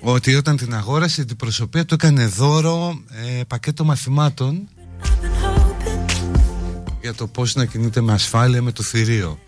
ότι 0.00 0.34
όταν 0.34 0.56
την 0.56 0.74
αγόρασε 0.74 1.24
την 1.24 1.36
προσωπία 1.36 1.84
του 1.84 1.94
έκανε 1.94 2.26
δώρο 2.26 3.00
ε, 3.38 3.42
πακέτο 3.46 3.84
μαθημάτων 3.84 4.68
για 7.00 7.14
το 7.14 7.26
πώς 7.26 7.54
να 7.54 7.64
κινείται 7.64 8.00
με 8.00 8.12
ασφάλεια 8.12 8.62
με 8.62 8.72
το 8.72 8.82
θηρίο. 8.82 9.38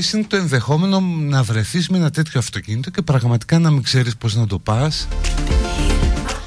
Επίσης 0.00 0.18
είναι 0.18 0.26
το 0.28 0.36
ενδεχόμενο 0.36 1.00
να 1.00 1.42
βρεθείς 1.42 1.88
με 1.88 1.96
ένα 1.96 2.10
τέτοιο 2.10 2.40
αυτοκίνητο 2.40 2.90
και 2.90 3.02
πραγματικά 3.02 3.58
να 3.58 3.70
μην 3.70 3.82
ξέρεις 3.82 4.16
πώς 4.16 4.34
να 4.34 4.46
το 4.46 4.58
πας. 4.58 5.08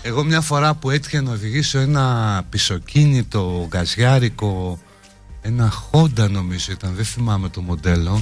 Εγώ 0.02 0.24
μια 0.24 0.42
φορά 0.42 0.74
που 0.74 0.90
έτυχε 0.90 1.22
να 1.22 1.32
οδηγήσω 1.32 1.80
ένα 1.80 2.46
πισωκίνητο 2.50 3.68
γκαζιάρικο 3.70 4.80
ένα 5.42 5.74
Honda 5.92 6.30
νομίζω 6.30 6.72
ήταν, 6.72 6.94
δεν 6.96 7.06
θυμάμαι 7.06 7.50
το 7.50 7.62
μοντέλο. 7.62 8.22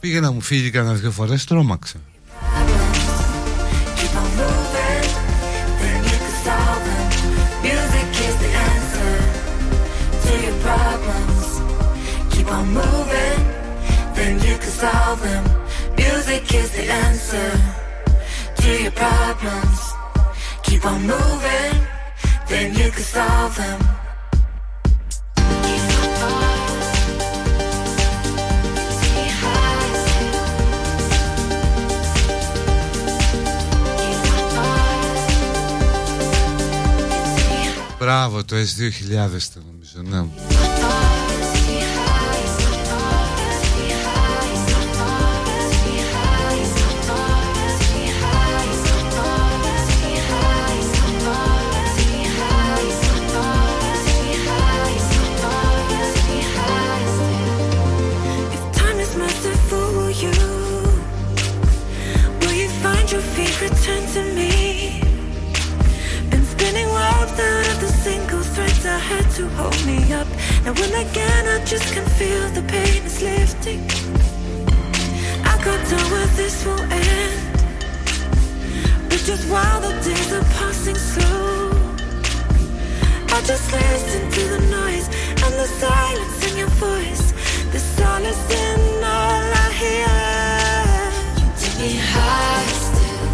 Πήγε 0.00 0.20
να 0.20 0.30
μου 0.30 0.40
φύγει 0.40 0.70
κανένα 0.70 0.94
δυο 0.94 1.10
φορές, 1.10 1.44
τρόμαξε 1.44 2.00
can 15.10 15.18
solve 15.18 15.22
them. 15.22 15.44
Music 15.96 16.54
is 16.54 16.70
the 16.70 16.86
answer 17.06 17.50
to 18.62 18.82
your 18.82 18.92
problems. 18.92 19.80
Keep 20.62 20.84
on 20.84 21.00
moving, 21.06 21.86
then 22.48 22.74
you 22.74 22.90
can 22.90 23.02
solve 23.02 23.56
them. 23.56 23.80
Μπράβο, 37.98 38.44
το 38.44 38.56
S2000 38.56 39.42
το 39.54 39.60
νομίζω, 39.66 40.02
ναι. 40.02 40.49
To 69.18 69.48
hold 69.56 69.84
me 69.86 70.12
up. 70.12 70.26
And 70.64 70.78
when 70.78 70.92
again 70.94 71.46
I 71.48 71.64
just 71.64 71.92
can 71.94 72.06
feel 72.18 72.48
the 72.50 72.62
pain 72.62 73.02
is 73.04 73.20
lifting. 73.22 73.82
I 75.44 75.54
got 75.64 75.80
done 75.90 76.10
where 76.12 76.30
this 76.38 76.64
will 76.64 76.80
end. 76.80 77.40
But 79.08 79.20
just 79.28 79.48
while 79.48 79.80
the 79.80 79.92
days 80.06 80.32
are 80.32 80.44
passing 80.58 80.94
slow, 80.94 81.72
I 83.36 83.42
just 83.50 83.72
listen 83.72 84.30
to 84.36 84.42
the 84.54 84.60
noise 84.78 85.06
and 85.44 85.54
the 85.62 85.66
silence 85.82 86.38
in 86.48 86.56
your 86.58 86.72
voice. 86.88 87.32
The 87.72 87.78
solace 87.78 88.44
in 88.64 88.80
all 89.02 89.42
I 89.64 89.68
hear. 89.82 90.20
You 91.40 91.46
take 91.60 91.78
me 91.82 91.92
high 92.12 92.68
still. 92.86 93.30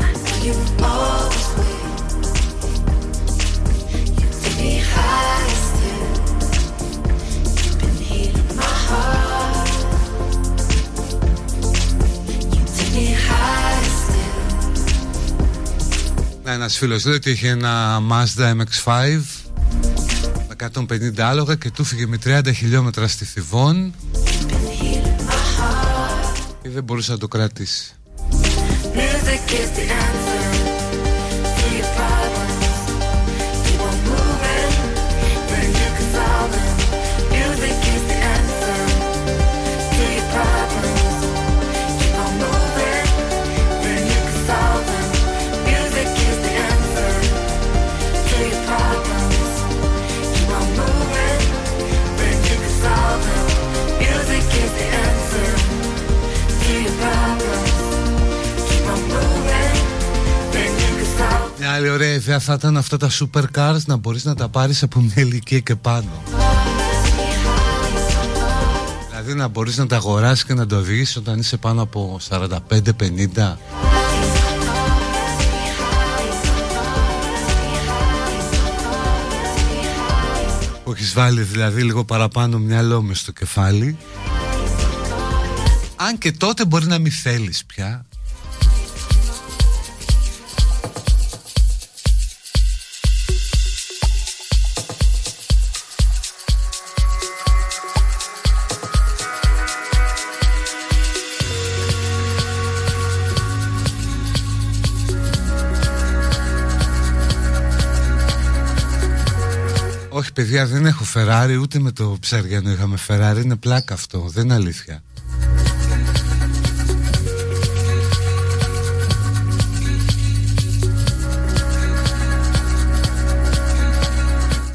I 0.00 0.12
know 0.12 0.36
you 0.44 0.54
always. 0.84 1.45
Ένας 16.66 16.78
φίλος 16.78 17.04
λέει 17.04 17.14
ότι 17.14 17.30
είχε 17.30 17.48
ένα 17.48 18.02
Mazda 18.10 18.52
MX-5 18.52 19.20
με 20.48 20.70
150 20.88 21.20
άλογα 21.20 21.54
και 21.54 21.70
του 21.70 21.84
φύγε 21.84 22.06
με 22.06 22.18
30 22.24 22.54
χιλιόμετρα 22.54 23.08
στη 23.08 23.24
Θιβών 23.24 23.94
και 26.62 26.68
δεν 26.68 26.84
μπορούσε 26.84 27.12
να 27.12 27.18
το 27.18 27.28
κρατήσει. 27.28 27.94
Ωραία 62.36 62.40
ιδέα 62.40 62.40
θα 62.40 62.54
ήταν 62.54 62.76
αυτά 62.76 62.96
τα 62.96 63.10
supercars 63.10 63.84
να 63.86 63.96
μπορείς 63.96 64.24
να 64.24 64.34
τα 64.34 64.48
πάρεις 64.48 64.82
από 64.82 65.00
μια 65.00 65.14
ηλικία 65.16 65.60
και 65.60 65.76
πάνω. 65.76 66.22
Δηλαδή 69.08 69.34
να 69.34 69.48
μπορείς 69.48 69.76
να 69.76 69.86
τα 69.86 69.96
αγοράσεις 69.96 70.44
και 70.44 70.54
να 70.54 70.66
το 70.66 70.76
οδηγήσεις 70.76 71.16
όταν 71.16 71.38
είσαι 71.38 71.56
πάνω 71.56 71.82
από 71.82 72.18
45-50 72.28 73.56
που 80.84 80.92
έχεις 80.92 81.12
βάλει 81.12 81.42
δηλαδή 81.42 81.82
λίγο 81.82 82.04
παραπάνω 82.04 82.58
μυαλό 82.58 83.02
μες 83.02 83.18
στο 83.18 83.32
κεφάλι. 83.32 83.96
Αν 85.96 86.18
και 86.18 86.32
τότε 86.32 86.64
μπορεί 86.64 86.86
να 86.86 86.98
μην 86.98 87.12
θέλεις 87.12 87.64
πια 87.64 88.06
παιδιά 110.36 110.66
δεν 110.66 110.86
έχω 110.86 111.04
Ferrari 111.14 111.58
ούτε 111.60 111.78
με 111.78 111.90
το 111.90 112.16
ψαριανό 112.20 112.70
είχαμε 112.70 112.96
Ferrari 113.08 113.40
Είναι 113.42 113.56
πλάκα 113.56 113.94
αυτό 113.94 114.28
δεν 114.28 114.44
είναι 114.44 114.54
αλήθεια. 114.54 115.02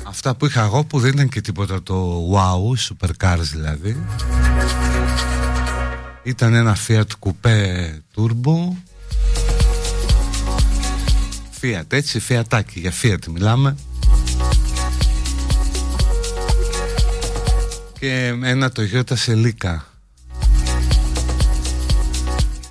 Αυτά 0.08 0.36
που 0.36 0.46
είχα 0.46 0.64
εγώ 0.64 0.84
που 0.84 1.00
δεν 1.00 1.12
ήταν 1.14 1.30
και 1.30 1.42
τίποτα 1.42 1.84
το 1.84 2.28
wow 2.34 2.90
Supercars 2.90 3.44
δηλαδή 3.52 4.04
Ήταν 6.24 6.54
ένα 6.54 6.78
Fiat 6.88 7.08
Coupe 7.20 7.50
Turbo. 8.16 8.76
Fiat 11.62 11.84
έτσι 11.88 12.22
Fiatάκι 12.30 12.76
για 12.76 12.94
Fiat 13.02 13.28
μιλάμε 13.32 13.76
και 18.02 18.26
ένα 18.44 18.72
Toyota 18.76 19.14
Σελίκα 19.14 19.86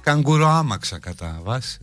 Καγκούρο 0.03 0.49
άμαξα 0.49 0.99
κατά 0.99 1.41
βάση. 1.43 1.79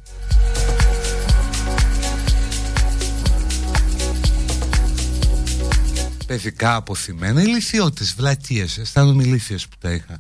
Παιδικά 6.28 6.76
αποθυμένα. 6.76 7.42
Ηλικιώτες, 7.42 8.14
βλακίες 8.14 8.78
Αισθάνομαι 8.78 9.24
ηλίθιες 9.24 9.68
που 9.68 9.76
τα 9.80 9.92
είχα 9.92 10.20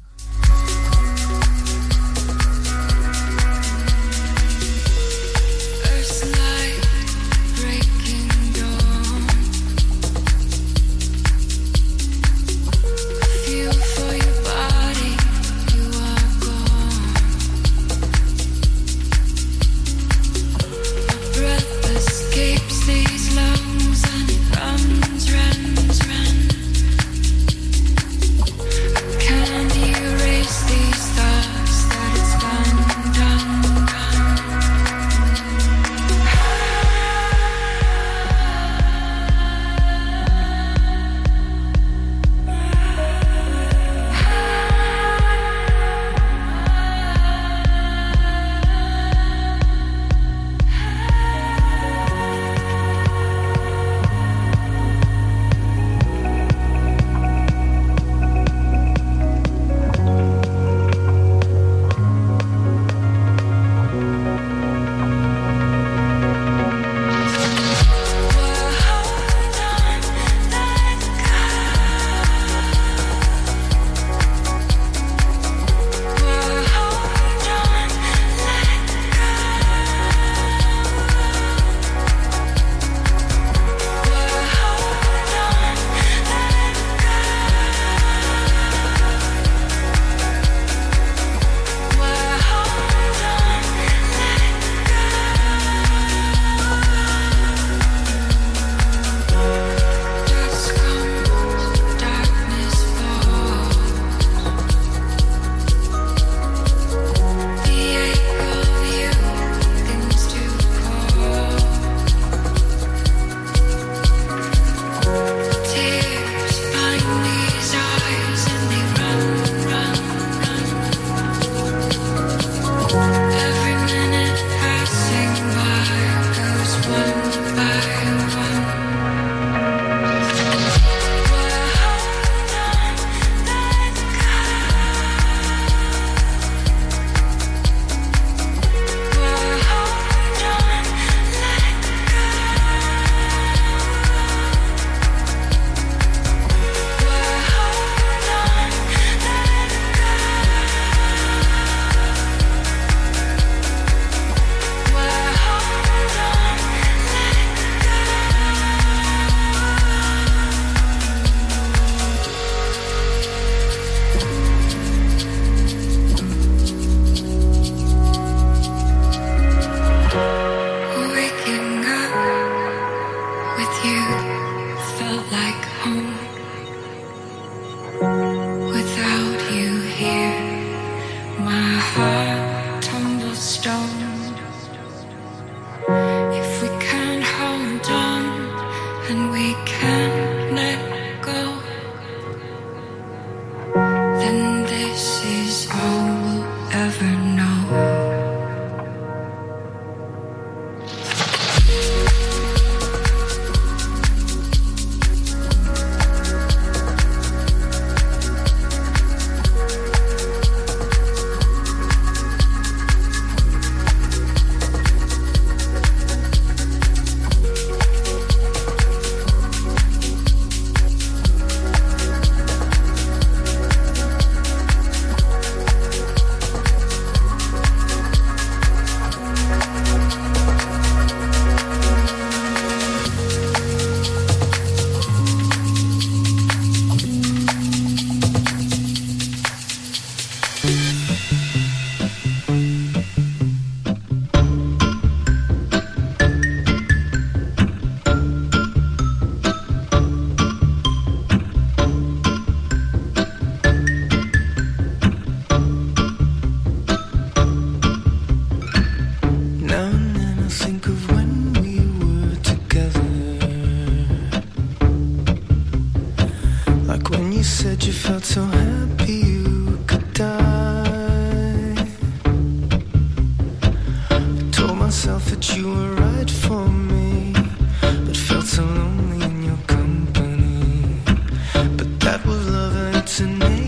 ότι 282.67 283.66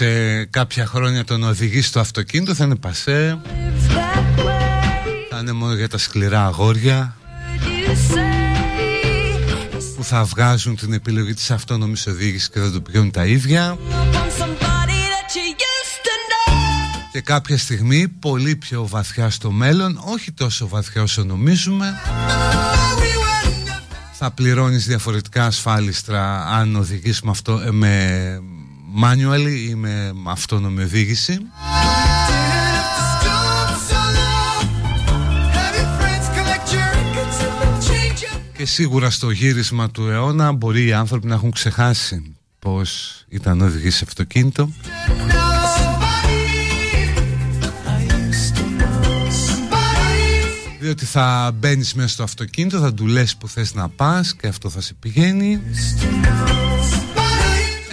σε 0.00 0.44
κάποια 0.44 0.86
χρόνια 0.86 1.24
το 1.24 1.38
να 1.38 1.48
οδηγείς 1.48 1.86
στο 1.86 2.00
αυτοκίνητο 2.00 2.54
θα 2.54 2.64
είναι 2.64 2.76
πασέ. 2.76 3.40
Θα 5.30 5.38
είναι 5.40 5.52
μόνο 5.52 5.74
για 5.74 5.88
τα 5.88 5.98
σκληρά 5.98 6.44
αγόρια 6.46 7.16
Που 9.96 10.04
θα 10.04 10.24
βγάζουν 10.24 10.76
την 10.76 10.92
επιλογή 10.92 11.34
της 11.34 11.50
αυτόνομης 11.50 12.06
οδήγησης 12.06 12.50
και 12.50 12.58
θα 12.58 12.70
το 12.70 12.80
πηγαίνουν 12.80 13.10
τα 13.10 13.26
ίδια. 13.26 13.78
Και 17.12 17.20
κάποια 17.20 17.58
στιγμή 17.58 18.08
πολύ 18.08 18.56
πιο 18.56 18.86
βαθιά 18.86 19.30
στο 19.30 19.50
μέλλον 19.50 20.00
όχι 20.04 20.32
τόσο 20.32 20.68
βαθιά 20.68 21.02
όσο 21.02 21.24
νομίζουμε 21.24 21.94
θα 24.22 24.30
πληρώνεις 24.30 24.86
διαφορετικά 24.86 25.44
ασφάλιστρα 25.44 26.46
αν 26.46 26.76
οδηγείς 26.76 27.22
με, 27.22 27.30
αυτό, 27.30 27.62
ε, 27.66 27.70
με 27.70 28.42
manually 29.02 29.68
ή 29.68 29.74
με 29.74 30.12
αυτόνομη 30.26 30.82
οδήγηση 30.82 31.38
και 38.60 38.66
σίγουρα 38.66 39.10
στο 39.10 39.30
γύρισμα 39.30 39.90
του 39.90 40.06
αιώνα 40.06 40.52
μπορεί 40.52 40.86
οι 40.86 40.92
άνθρωποι 40.92 41.26
να 41.26 41.34
έχουν 41.34 41.50
ξεχάσει 41.50 42.36
πως 42.58 43.22
ήταν 43.28 43.60
οδηγής 43.60 44.02
αυτοκίνητο. 44.02 44.70
Διότι 50.80 51.04
θα 51.04 51.52
μπαίνεις 51.54 51.94
μέσα 51.94 52.08
στο 52.08 52.22
αυτοκίνητο 52.22 52.78
θα 52.78 52.94
του 52.94 53.06
λες 53.06 53.36
που 53.36 53.48
θες 53.48 53.74
να 53.74 53.88
πας 53.88 54.34
και 54.34 54.46
αυτό 54.46 54.70
θα 54.70 54.80
σε 54.80 54.94
πηγαίνει 54.94 55.60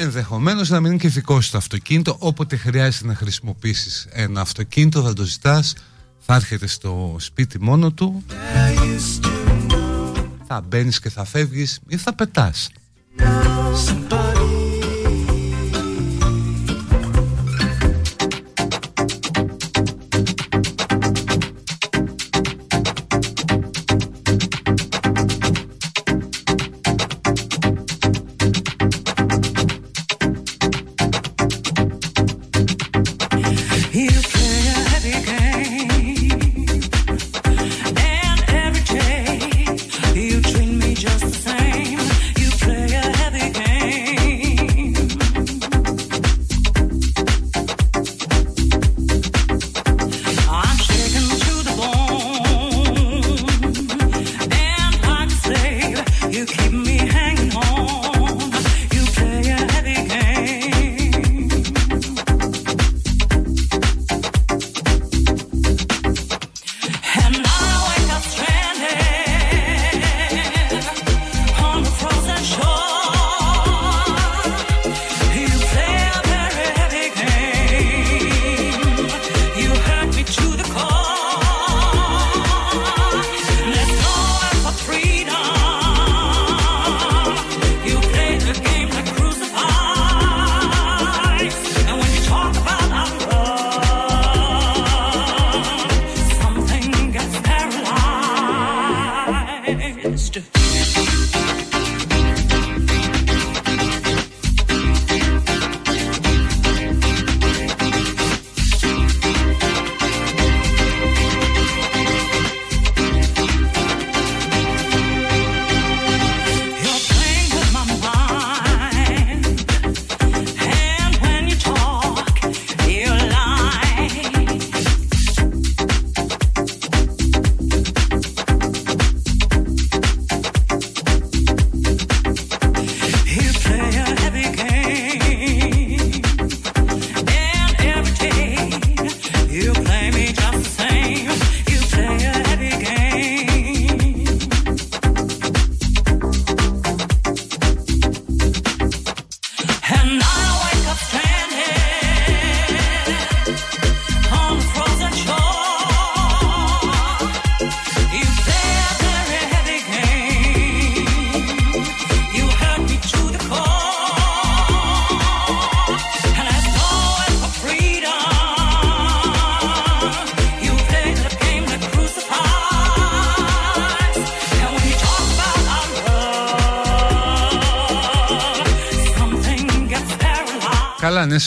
ενδεχομένως 0.07 0.69
να 0.69 0.79
μην 0.79 0.91
είναι 0.91 0.99
και 0.99 1.07
δικό 1.07 1.41
σου 1.41 1.51
το 1.51 1.57
αυτοκίνητο 1.57 2.15
όποτε 2.19 2.55
χρειάζεται 2.55 3.07
να 3.07 3.15
χρησιμοποιήσεις 3.15 4.07
ένα 4.11 4.41
αυτοκίνητο 4.41 5.01
θα 5.01 5.13
το 5.13 5.23
ζητάς 5.23 5.73
θα 6.19 6.35
έρχεται 6.35 6.67
στο 6.67 7.15
σπίτι 7.19 7.61
μόνο 7.61 7.91
του. 7.91 8.23
Θα 10.47 10.61
μπαίνεις 10.61 10.99
και 10.99 11.09
θα 11.09 11.25
φεύγεις 11.25 11.79
ή 11.87 11.97
θα 11.97 12.13
πετάς 12.13 12.69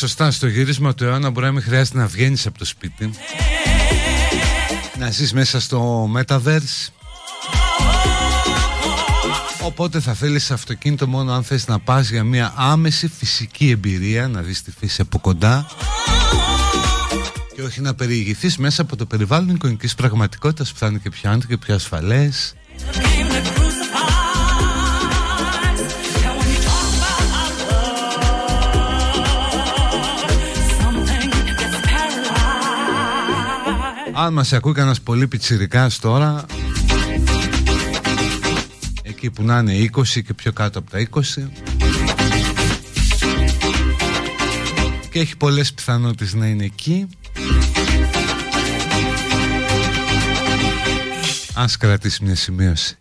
σωστά. 0.00 0.30
Στο 0.30 0.46
γύρισμα 0.46 0.94
του 0.94 1.04
αιώνα 1.04 1.30
μπορεί 1.30 1.46
να 1.46 1.52
μην 1.52 1.62
χρειάζεται 1.62 1.98
να 1.98 2.06
βγαίνεις 2.06 2.46
από 2.46 2.58
το 2.58 2.64
σπίτι. 2.64 3.10
Να 4.98 5.10
ζεις 5.10 5.32
μέσα 5.32 5.60
στο 5.60 6.08
Metaverse. 6.16 6.88
Οπότε 9.62 10.00
θα 10.00 10.14
θέλεις 10.14 10.50
αυτοκίνητο 10.50 11.06
μόνο 11.06 11.32
αν 11.32 11.42
θες 11.42 11.66
να 11.66 11.78
πας 11.78 12.10
για 12.10 12.24
μια 12.24 12.52
άμεση 12.56 13.08
φυσική 13.08 13.70
εμπειρία, 13.70 14.28
να 14.28 14.40
δεις 14.40 14.62
τη 14.62 14.70
φύση 14.70 15.00
από 15.00 15.18
κοντά 15.18 15.66
και 17.54 17.62
όχι 17.62 17.80
να 17.80 17.94
περιηγηθείς 17.94 18.56
μέσα 18.56 18.82
από 18.82 18.96
το 18.96 19.06
περιβάλλον 19.06 19.54
εικονικής 19.54 19.94
πραγματικότητας 19.94 20.72
που 20.72 20.78
θα 20.78 20.86
είναι 20.86 20.98
και 20.98 21.10
πιο 21.10 21.38
και 21.48 21.56
πιο 21.56 21.74
ασφαλές. 21.74 22.54
Αν 34.22 34.32
μας 34.32 34.52
ακούει 34.52 34.72
κανένας 34.72 35.00
πολύ 35.00 35.28
πιτσιρικάς 35.28 35.98
τώρα 35.98 36.44
Εκεί 39.02 39.30
που 39.30 39.42
να 39.42 39.58
είναι 39.58 39.90
20 39.96 40.02
και 40.06 40.34
πιο 40.34 40.52
κάτω 40.52 40.78
από 40.78 40.90
τα 40.90 41.08
20 41.10 41.20
Και 45.10 45.20
έχει 45.20 45.36
πολλές 45.36 45.72
πιθανότητες 45.72 46.34
να 46.34 46.46
είναι 46.46 46.64
εκεί 46.64 47.06
Ας 51.54 51.76
κρατήσει 51.76 52.24
μια 52.24 52.36
σημείωση 52.36 52.98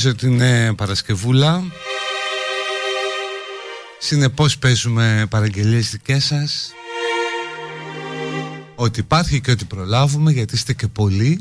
Θυμίζω 0.00 0.16
ότι 0.16 0.34
είναι 0.34 0.74
Παρασκευούλα. 0.74 1.64
Συνεπώς 3.98 4.58
παίζουμε 4.58 5.26
παραγγελίες 5.30 5.90
δικές 5.90 6.24
σας. 6.24 6.72
Ότι 8.74 9.00
υπάρχει 9.00 9.40
και 9.40 9.50
ότι 9.50 9.64
προλάβουμε 9.64 10.32
γιατί 10.32 10.54
είστε 10.54 10.72
και 10.72 10.86
πολλοί. 10.86 11.40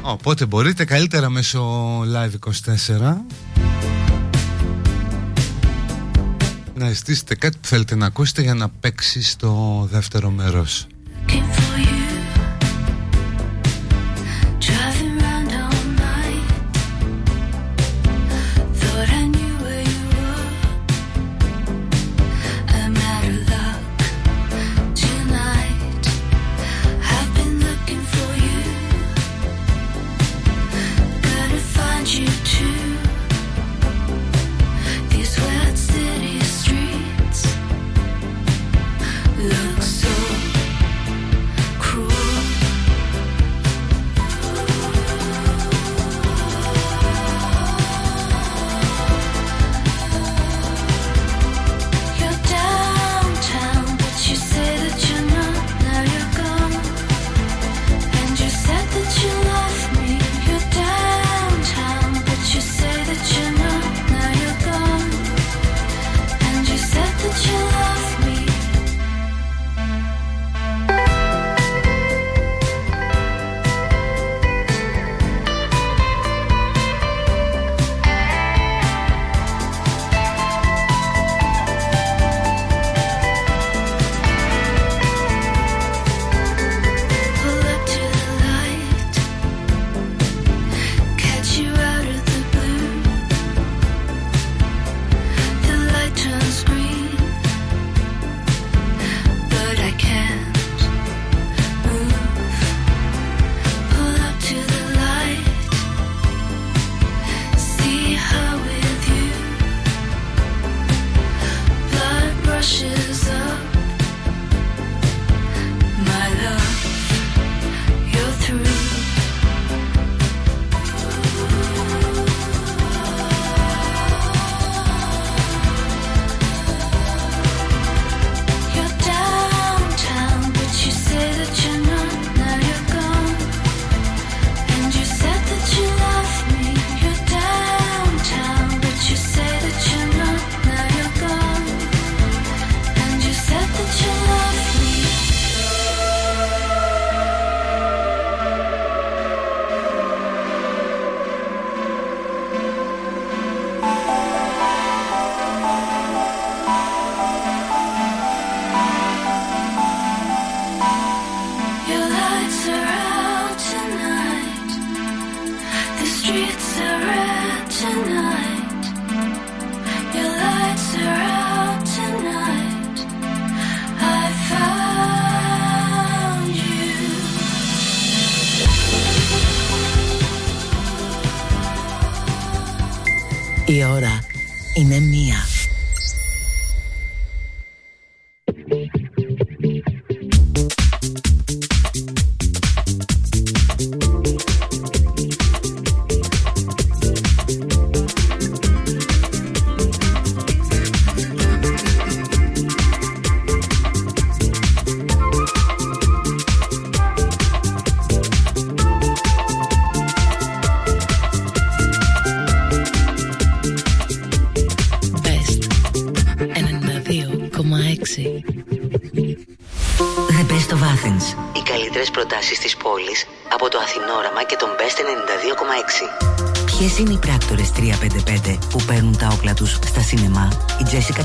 Οπότε 0.00 0.46
μπορείτε 0.46 0.84
καλύτερα 0.84 1.30
μέσω 1.30 2.00
Live 2.00 2.50
24 2.98 3.49
να 6.90 6.96
αισθήσετε 6.96 7.34
κάτι 7.34 7.58
που 7.60 7.66
θέλετε 7.66 7.94
να 7.94 8.06
ακούσετε 8.06 8.42
για 8.42 8.54
να 8.54 8.68
παίξει 8.68 9.22
στο 9.22 9.88
δεύτερο 9.90 10.30
μέρος. 10.30 10.86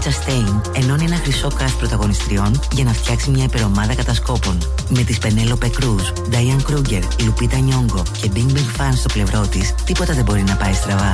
Chastain 0.05 0.61
ενώνει 0.75 1.03
ένα 1.03 1.15
χρυσό 1.15 1.47
cast 1.59 1.77
πρωταγωνιστριών 1.77 2.59
για 2.71 2.83
να 2.83 2.93
φτιάξει 2.93 3.29
μια 3.29 3.43
υπερομάδα 3.43 3.95
κατασκόπων. 3.95 4.57
Με 4.89 5.03
τις 5.03 5.17
Penelope 5.21 5.65
Cruz, 5.65 6.33
Diane 6.33 6.71
Kruger, 6.71 7.01
Lupita 7.01 7.55
Nyong'o 7.55 8.03
και 8.21 8.31
Bing 8.35 8.51
Bang 8.51 8.81
Fan 8.81 8.93
στο 8.95 9.09
πλευρό 9.13 9.47
της, 9.47 9.75
τίποτα 9.85 10.13
δεν 10.13 10.23
μπορεί 10.23 10.43
να 10.43 10.55
πάει 10.55 10.73
στραβά. 10.73 11.13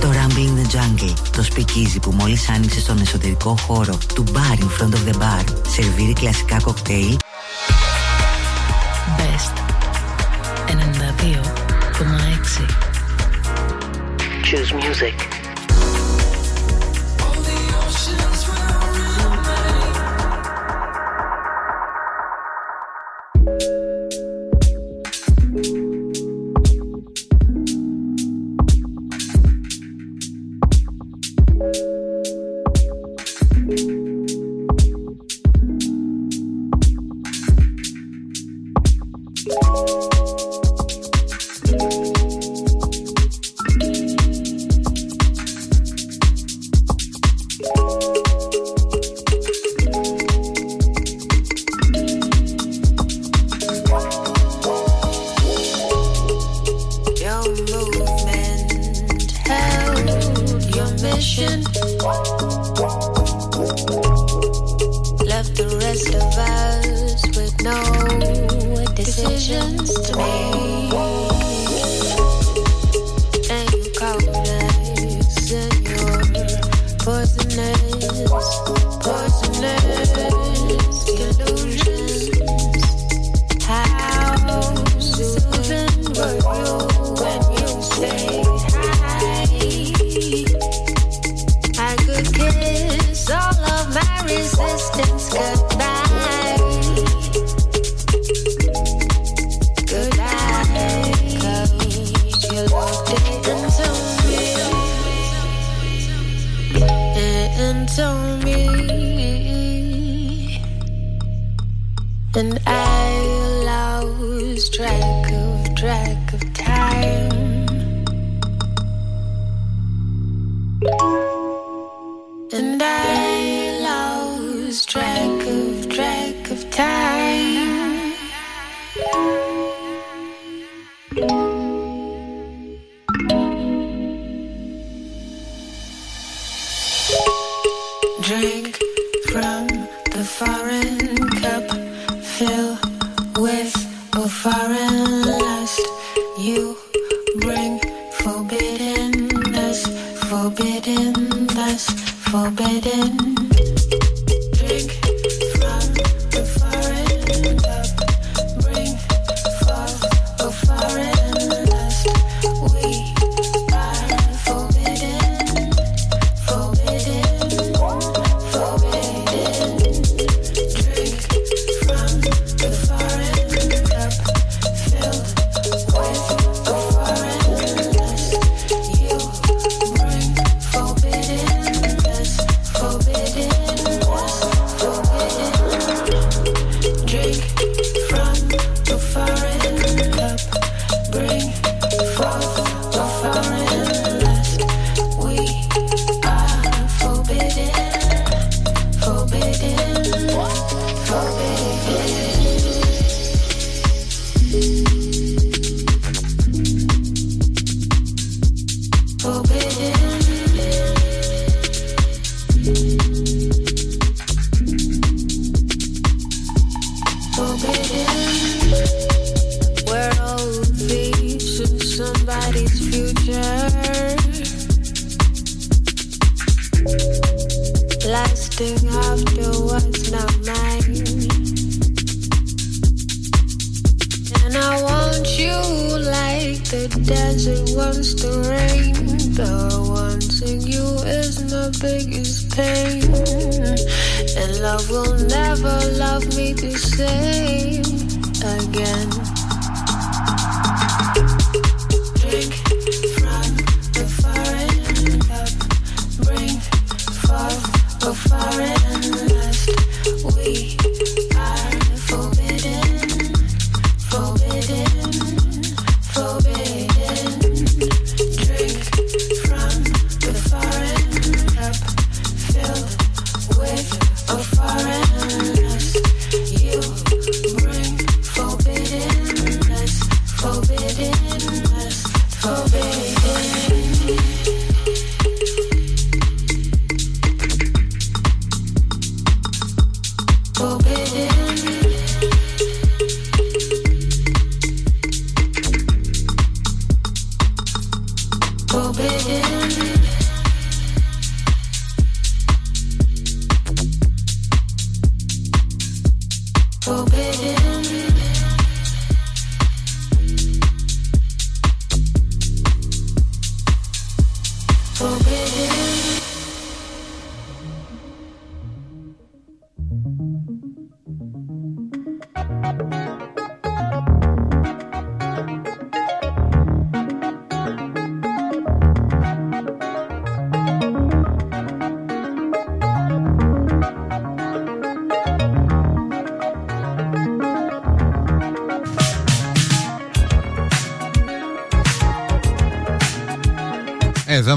Το 0.00 0.10
Rumble 0.10 0.38
in 0.38 0.66
the 0.66 0.74
Jungle, 0.74 1.12
το 1.36 1.44
speakeasy 1.54 1.98
που 2.02 2.12
μόλις 2.12 2.48
άνοιξε 2.48 2.80
στον 2.80 3.00
εσωτερικό 3.00 3.56
χώρο 3.66 3.98
του 4.14 4.24
bar 4.32 4.58
in 4.58 4.82
front 4.82 4.92
of 4.94 5.12
the 5.12 5.18
bar, 5.18 5.44
σερβίρει 5.68 6.12
κλασικά 6.12 6.60
κοκτέιλ 6.60 7.16
Choose 14.50 14.72
music. 14.72 15.33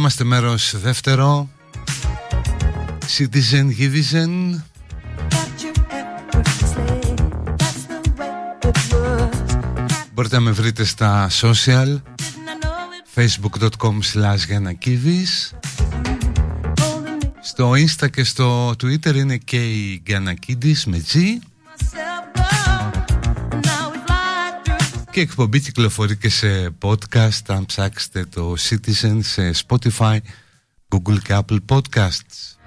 Είμαστε 0.07 0.23
μέρος 0.23 0.79
δεύτερο. 0.81 1.49
Citizen 3.17 3.67
Givizen. 3.79 4.61
Μπορείτε 10.13 10.35
να 10.35 10.41
με 10.41 10.51
βρείτε 10.51 10.83
στα 10.83 11.29
social. 11.41 12.01
Facebook.com 13.15 13.99
slash 14.13 14.45
Γιανακίδης 14.47 15.53
Στο 17.41 17.71
insta 17.71 18.09
και 18.11 18.23
στο 18.23 18.69
twitter 18.69 19.15
είναι 19.15 19.37
και 19.37 19.69
η 19.71 20.01
Γιανακίδης 20.05 20.85
με 20.85 21.03
G 21.13 21.17
Και 25.17 25.23
η 25.23 25.25
εκπομπή 25.29 25.59
κυκλοφορεί 25.59 26.17
και 26.17 26.29
σε 26.29 26.75
podcast 26.81 27.41
αν 27.47 27.65
ψάξετε 27.65 28.25
το 28.25 28.53
Citizen 28.69 29.19
σε 29.19 29.51
Spotify, 29.67 30.17
Google 30.87 31.17
και 31.23 31.39
Apple 31.39 31.57
Podcasts. 31.67 32.57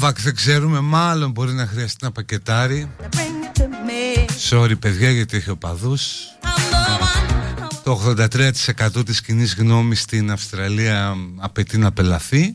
Ο 0.00 0.02
Νόβακ 0.02 0.20
δεν 0.20 0.34
ξέρουμε, 0.34 0.80
μάλλον 0.80 1.30
μπορεί 1.30 1.52
να 1.52 1.66
χρειαστεί 1.66 2.04
να 2.04 2.12
πακετάρει. 2.12 2.90
Sorry 4.50 4.78
παιδιά 4.78 5.10
γιατί 5.10 5.36
έχει 5.36 5.50
οπαδούς. 5.50 6.12
Το 7.84 7.92
83% 7.92 9.04
της 9.04 9.20
κοινής 9.20 9.54
γνώμης 9.54 10.00
στην 10.00 10.30
Αυστραλία 10.30 11.14
απαιτεί 11.36 11.78
να 11.78 11.92
πελαθεί. 11.92 12.54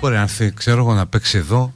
Μπορεί 0.00 0.14
να 0.14 0.20
έρθει, 0.20 0.52
ξέρω 0.52 0.80
εγώ, 0.80 0.94
να 0.94 1.06
παίξει 1.06 1.38
εδώ. 1.38 1.74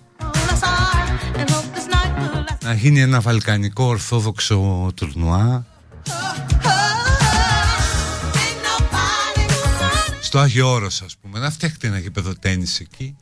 Να 2.63 2.75
γίνει 2.75 3.01
ένα 3.01 3.21
βαλκανικό 3.21 3.85
ορθόδοξο 3.85 4.91
τουρνουά. 4.95 5.67
Στο 10.35 10.43
Άγιο 10.43 10.71
Όρος 10.71 11.03
ας 11.03 11.17
πούμε. 11.17 11.39
Να 11.39 11.51
φτιάχτε 11.51 11.87
ένα 11.87 11.99
γήπεδο 11.99 12.35
τέννις 12.35 12.81
εκεί 12.81 13.17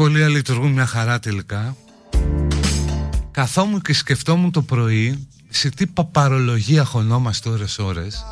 σχολεία 0.00 0.28
λειτουργούν 0.28 0.72
μια 0.72 0.86
χαρά 0.86 1.18
τελικά. 1.18 1.76
Καθόμουν 3.30 3.80
και 3.80 3.94
σκεφτόμουν 3.94 4.50
το 4.50 4.62
πρωί 4.62 5.28
Σε 5.48 5.68
τι 5.68 5.86
παπαρολογία 5.86 6.84
χωνόμαστε 6.84 7.48
ώρες 7.48 7.78
ώρες. 7.78 8.24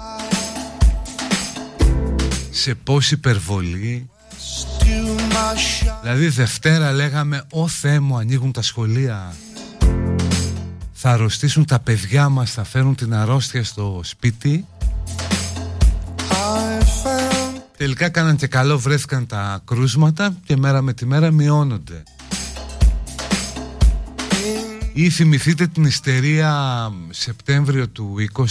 Σε 2.50 2.74
πόση 2.74 3.14
υπερβολή. 3.14 4.10
Δηλαδή 6.02 6.28
Δευτέρα 6.28 6.92
λέγαμε 6.92 7.44
Ω 7.50 7.68
Θεέ 7.68 8.00
μου 8.00 8.16
ανοίγουν 8.16 8.52
τα 8.52 8.62
σχολεία. 8.62 9.34
Θα 10.92 11.10
αρρωστήσουν 11.10 11.64
τα 11.64 11.78
παιδιά 11.78 12.28
μας 12.28 12.50
Θα 12.50 12.64
φέρουν 12.64 12.94
την 12.94 13.14
αρρώστια 13.14 13.64
στο 13.64 14.00
σπίτι 14.04 14.66
Τελικά 17.99 18.20
κάναν 18.20 18.36
και 18.36 18.46
καλό 18.46 18.78
βρέθηκαν 18.78 19.26
τα 19.26 19.61
κρούσματα 19.64 20.36
Και 20.44 20.57
μέρα 20.57 20.82
με 20.82 20.92
τη 20.92 21.07
μέρα 21.07 21.30
μειώνονται. 21.30 22.03
Ή 24.92 25.11
θυμηθείτε 25.11 25.66
την 25.66 25.84
ιστερία 25.84 26.53
Σεπτέμβριο 27.11 27.88
του 27.88 28.14
20 28.36 28.44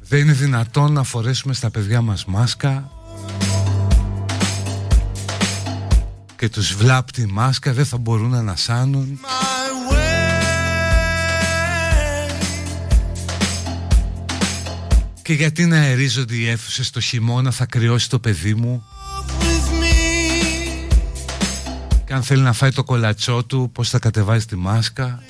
Δεν 0.00 0.20
είναι 0.20 0.32
δυνατόν 0.32 0.92
να 0.92 1.02
φορέσουμε 1.02 1.54
στα 1.54 1.70
παιδιά 1.70 2.00
μας 2.00 2.24
μάσκα. 2.24 2.90
Και 6.36 6.48
τους 6.48 6.74
βλάπτει 6.74 7.22
η 7.22 7.26
μάσκα 7.26 7.72
Δεν 7.72 7.84
θα 7.84 7.96
μπορούν 7.98 8.30
να 8.30 8.38
ανασάνουν 8.38 9.20
Και 15.28 15.34
γιατί 15.34 15.66
να 15.66 15.76
αερίζονται 15.76 16.34
οι 16.34 16.48
αίθουσες 16.48 16.90
το 16.90 17.00
χειμώνα 17.00 17.50
θα 17.50 17.66
κρυώσει 17.66 18.10
το 18.10 18.18
παιδί 18.18 18.54
μου; 18.54 18.84
Και 22.04 22.14
αν 22.14 22.22
θέλει 22.22 22.42
να 22.42 22.52
φάει 22.52 22.70
το 22.70 22.84
κολατσό 22.84 23.44
του 23.44 23.70
Πώς 23.72 23.88
θα 23.90 23.98
κατεβάζει 23.98 24.46
τη 24.46 24.56
μάσκα; 24.56 25.22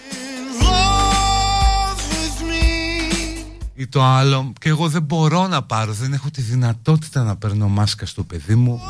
Ή 3.74 3.86
το 3.86 4.02
άλλο 4.02 4.52
Και 4.60 4.68
εγώ 4.68 4.88
δεν 4.88 5.02
μπορώ 5.02 5.46
να 5.46 5.62
πάρω 5.62 5.92
Δεν 5.92 6.12
έχω 6.12 6.30
τη 6.30 6.40
δυνατότητα 6.40 7.22
να 7.22 7.36
παίρνω 7.36 7.68
μάσκα 7.68 8.06
στο 8.06 8.24
παιδί 8.24 8.54
μου. 8.54 8.80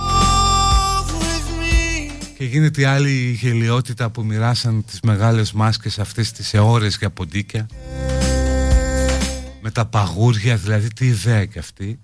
Και 2.38 2.44
γίνεται 2.44 2.80
η 2.80 2.84
άλλη 2.84 3.38
γελιότητα 3.40 4.10
που 4.10 4.24
μοιράσαν 4.24 4.84
τις 4.84 5.00
μεγάλες 5.02 5.52
μάσκες 5.52 5.98
αυτές 5.98 6.32
τις 6.32 6.54
αιώρες 6.54 6.96
για 6.96 7.10
ποντίκια 7.10 7.66
Με 9.68 9.74
τα 9.74 9.86
παγούρια 9.86 10.56
δηλαδή 10.56 10.88
τι 10.88 11.06
ιδέα 11.06 11.44
και 11.44 11.58
αυτή. 11.58 11.98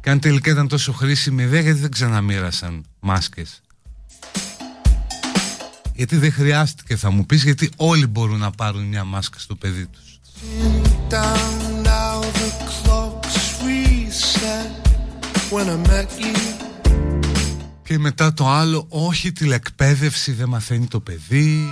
Και 0.00 0.10
αν 0.10 0.20
τελικά 0.20 0.50
ήταν 0.50 0.68
τόσο 0.68 0.92
χρήσιμη 0.92 1.42
ιδέα 1.42 1.60
γιατί 1.60 1.80
δεν 1.80 1.90
ξαναμοίρασαν 1.90 2.84
μάσκες; 3.00 3.60
Γιατί 5.94 6.16
δεν 6.16 6.32
χρειάστηκε 6.32 6.96
θα 6.96 7.10
μου 7.10 7.26
πεις 7.26 7.44
γιατί 7.44 7.70
όλοι 7.76 8.06
μπορούν 8.06 8.38
να 8.38 8.50
πάρουν 8.50 8.82
μια 8.82 9.04
μάσκα 9.04 9.38
στο 9.38 9.54
παιδί 9.54 9.86
τους. 9.86 10.20
Και 17.82 17.98
μετά 17.98 18.34
το 18.34 18.48
άλλο 18.48 18.86
όχι 18.88 19.32
τηλεκπαίδευση 19.32 20.32
δεν 20.32 20.48
μαθαίνει 20.48 20.86
το 20.86 21.00
παιδί 21.00 21.68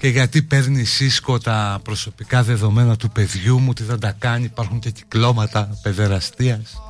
και 0.00 0.08
γιατί 0.08 0.42
παίρνει 0.42 0.84
σύσκο 0.84 1.38
τα 1.38 1.80
προσωπικά 1.82 2.42
δεδομένα 2.42 2.96
του 2.96 3.10
παιδιού 3.10 3.58
μου 3.58 3.72
τι 3.72 3.82
δεν 3.82 4.00
τα 4.00 4.14
κάνει 4.18 4.44
υπάρχουν 4.44 4.78
και 4.78 4.90
κυκλώματα 4.90 5.78
παιδεραστίας. 5.82 6.80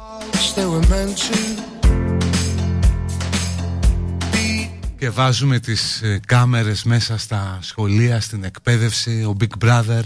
Και 4.98 5.10
βάζουμε 5.10 5.58
τις 5.58 6.02
ε, 6.02 6.20
κάμερες 6.26 6.84
μέσα 6.84 7.18
στα 7.18 7.58
σχολεία 7.60 8.20
στην 8.20 8.44
εκπαίδευση 8.44 9.10
ο 9.10 9.36
Big 9.40 9.64
Brother 9.64 10.02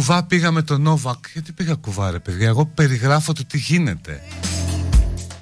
Κουβά 0.00 0.22
πήγα 0.22 0.50
με 0.50 0.62
τον 0.62 0.82
Νόβακ. 0.82 1.24
Γιατί 1.32 1.52
πήγα 1.52 1.74
κουβά 1.74 2.10
ρε 2.10 2.18
παιδιά; 2.18 2.48
Εγώ 2.48 2.66
περιγράφω 2.66 3.32
το 3.32 3.44
τι 3.46 3.58
γίνεται. 3.58 4.22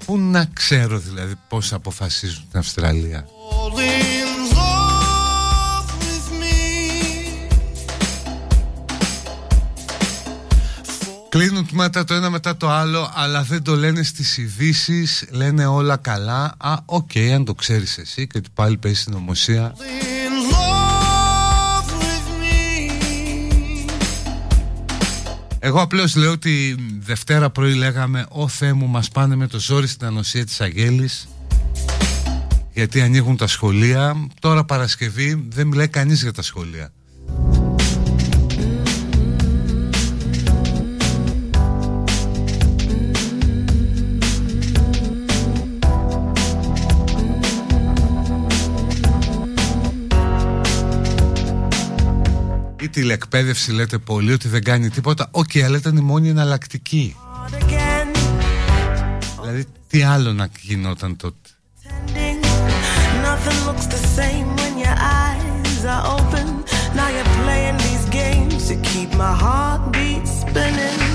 Πού 0.04 0.18
να 0.18 0.44
ξέρω 0.52 0.98
δηλαδή 0.98 1.34
Πώς 1.48 1.72
αποφασίζουν 1.72 2.44
την 2.50 2.58
Αυστραλία; 2.58 3.26
Κλείνουν 11.28 11.68
μετά 11.72 12.04
το 12.04 12.14
ένα 12.14 12.30
μετά 12.30 12.56
το 12.56 12.70
άλλο 12.70 13.10
Αλλά 13.14 13.42
δεν 13.42 13.62
το 13.62 13.76
λένε 13.76 14.02
στις 14.02 14.38
ειδήσεις, 14.38 15.24
Λένε 15.30 15.66
όλα 15.66 15.96
καλά. 15.96 16.54
Α, 16.58 16.76
OK, 16.84 17.10
okay, 17.14 17.28
αν 17.28 17.44
το 17.44 17.54
ξέρεις 17.54 17.98
εσύ 17.98 18.26
Και 18.26 18.38
ότι 18.38 18.48
πάλι 18.54 18.76
παίζει 18.76 19.00
συνωμοσία 19.00 19.74
Εγώ 25.68 25.80
απλώς 25.80 26.16
λέω 26.16 26.30
ότι 26.30 26.76
Δευτέρα 27.00 27.50
πρωί 27.50 27.74
λέγαμε 27.74 28.26
«Ω 28.28 28.48
Θεέ 28.48 28.72
μου 28.72 28.86
μας 28.86 29.08
πάνε 29.08 29.36
με 29.36 29.46
το 29.46 29.60
ζόρι 29.60 29.86
στην 29.86 30.06
ανοσία 30.06 30.44
της 30.44 30.60
Αγέλης» 30.60 31.28
γιατί 32.72 33.00
ανοίγουν 33.00 33.36
τα 33.36 33.46
σχολεία. 33.46 34.28
Τώρα 34.40 34.64
Παρασκευή 34.64 35.46
δεν 35.48 35.66
μιλάει 35.66 35.88
κανείς 35.88 36.22
για 36.22 36.32
τα 36.32 36.42
σχολεία. 36.42 36.92
Τηλεκπαίδευση 52.88 53.72
λέτε 53.72 53.98
πολύ 53.98 54.32
ότι 54.32 54.48
δεν 54.48 54.64
κάνει 54.64 54.90
τίποτα. 54.90 55.28
OK, 55.30 55.50
okay, 55.54 55.60
αλλά 55.60 55.76
ήταν 55.76 55.96
η 55.96 56.00
μόνη 56.00 56.28
εναλλακτική. 56.28 57.16
Δηλαδή, 59.40 59.64
τι 59.88 60.02
άλλο 60.02 60.32
να 60.32 60.48
γινόταν 60.60 61.16
τότε; 61.16 61.48
Show 70.58 71.07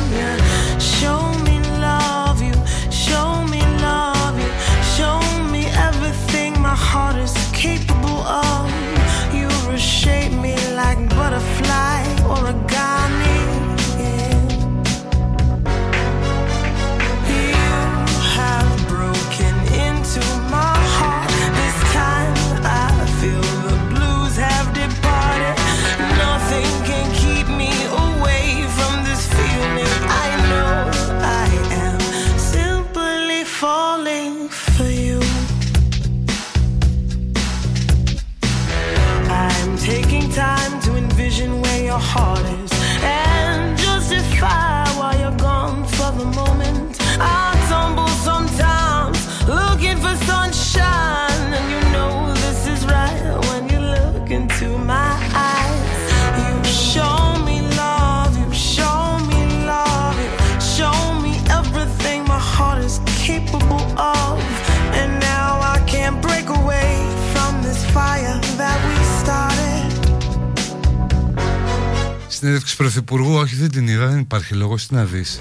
συνέντευξη 72.43 72.75
πρωθυπουργού, 72.75 73.33
όχι 73.33 73.55
δεν 73.55 73.71
την 73.71 73.87
είδα, 73.87 74.07
δεν 74.07 74.19
υπάρχει 74.19 74.53
λόγος 74.53 74.89
να 74.89 75.05
δεις. 75.05 75.39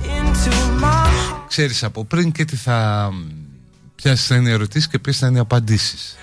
Ξέρεις 1.49 1.85
από 1.85 2.05
πριν 2.05 2.33
και 2.33 2.45
τι 2.45 2.57
θα 2.57 3.11
ποιες 3.95 4.27
θα 4.27 4.37
είναι 4.37 4.49
οι 4.49 4.53
ερωτήσεις 4.53 4.89
και 4.89 4.99
ποιες 4.99 5.19
θα 5.19 5.27
είναι 5.27 5.37
οι 5.37 5.41
απαντήσεις. 5.41 6.17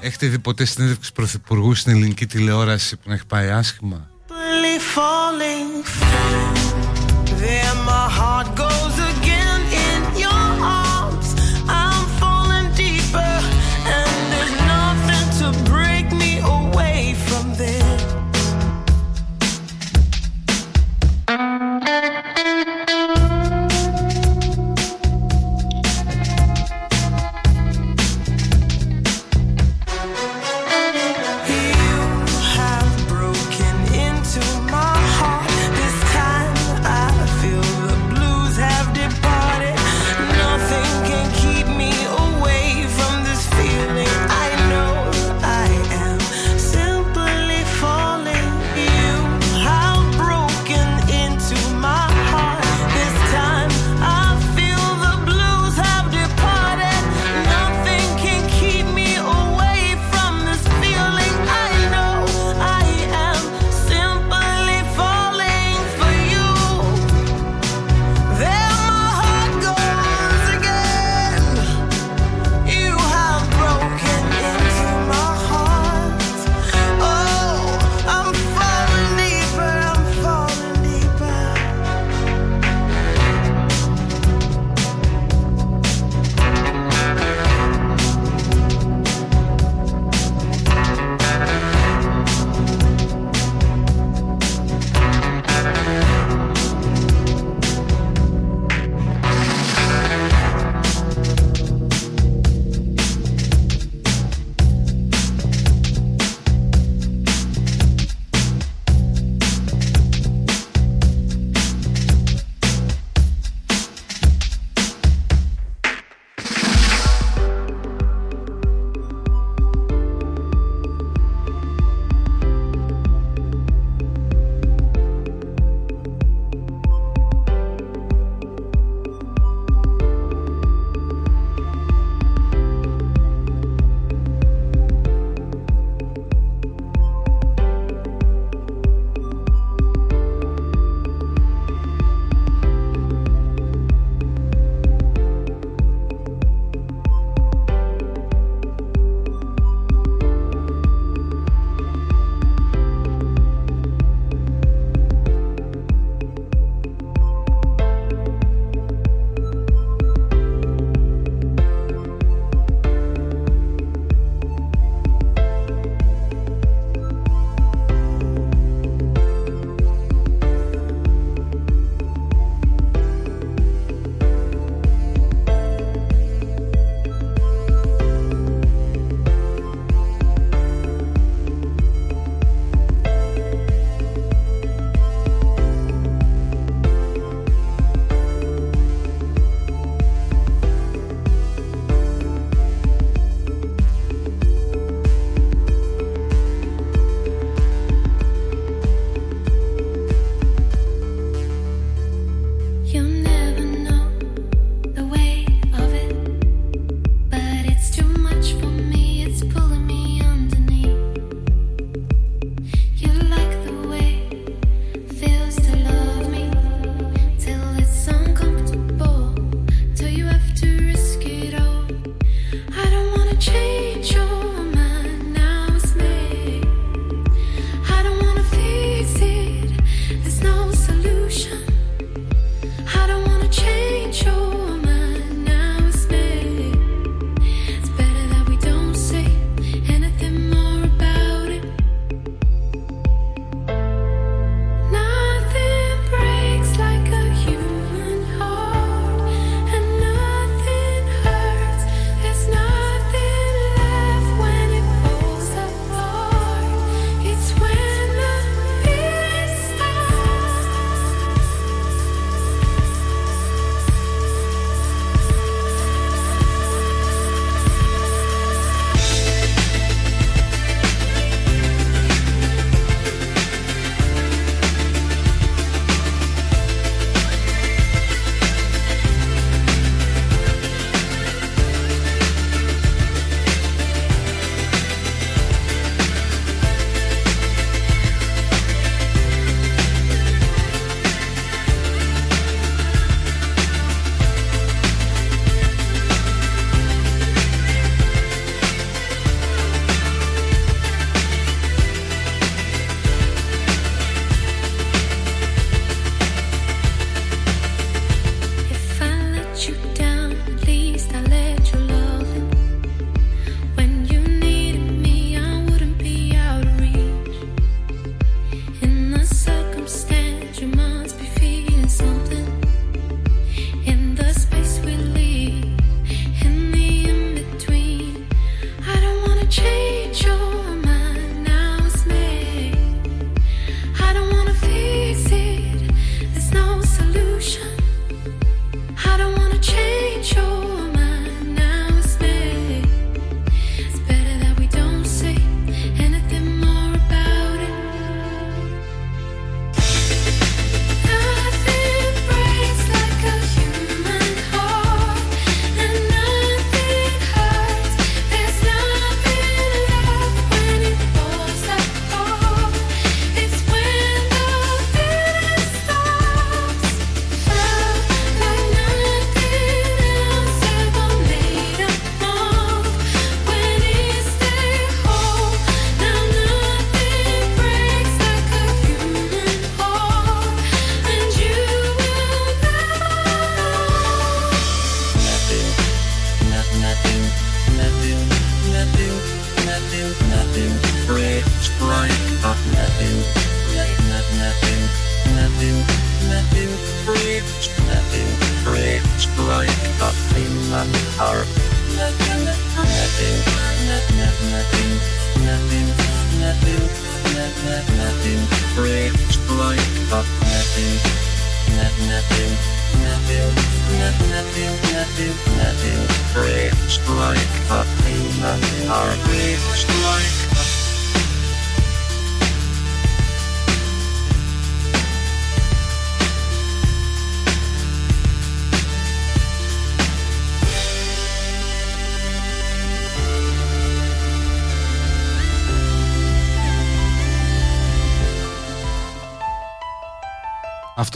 Έχετε 0.00 0.26
δει 0.26 0.38
ποτέ 0.38 0.64
συνέντευξη 0.64 1.12
πρωθυπουργού 1.12 1.74
στην 1.74 1.92
ελληνική 1.92 2.26
τηλεόραση 2.26 2.96
που 2.96 3.02
να 3.06 3.14
έχει 3.14 3.26
πάει 3.26 3.50
άσχημα; 3.50 4.08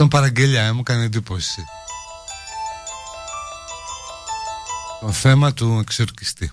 Αυτόν 0.03 0.19
παραγγελιά 0.19 0.73
μου 0.73 0.83
κάνει 0.83 1.03
εντύπωση. 1.03 1.65
Το 5.01 5.11
θέμα 5.11 5.53
του 5.53 5.77
εξορκιστή. 5.81 6.51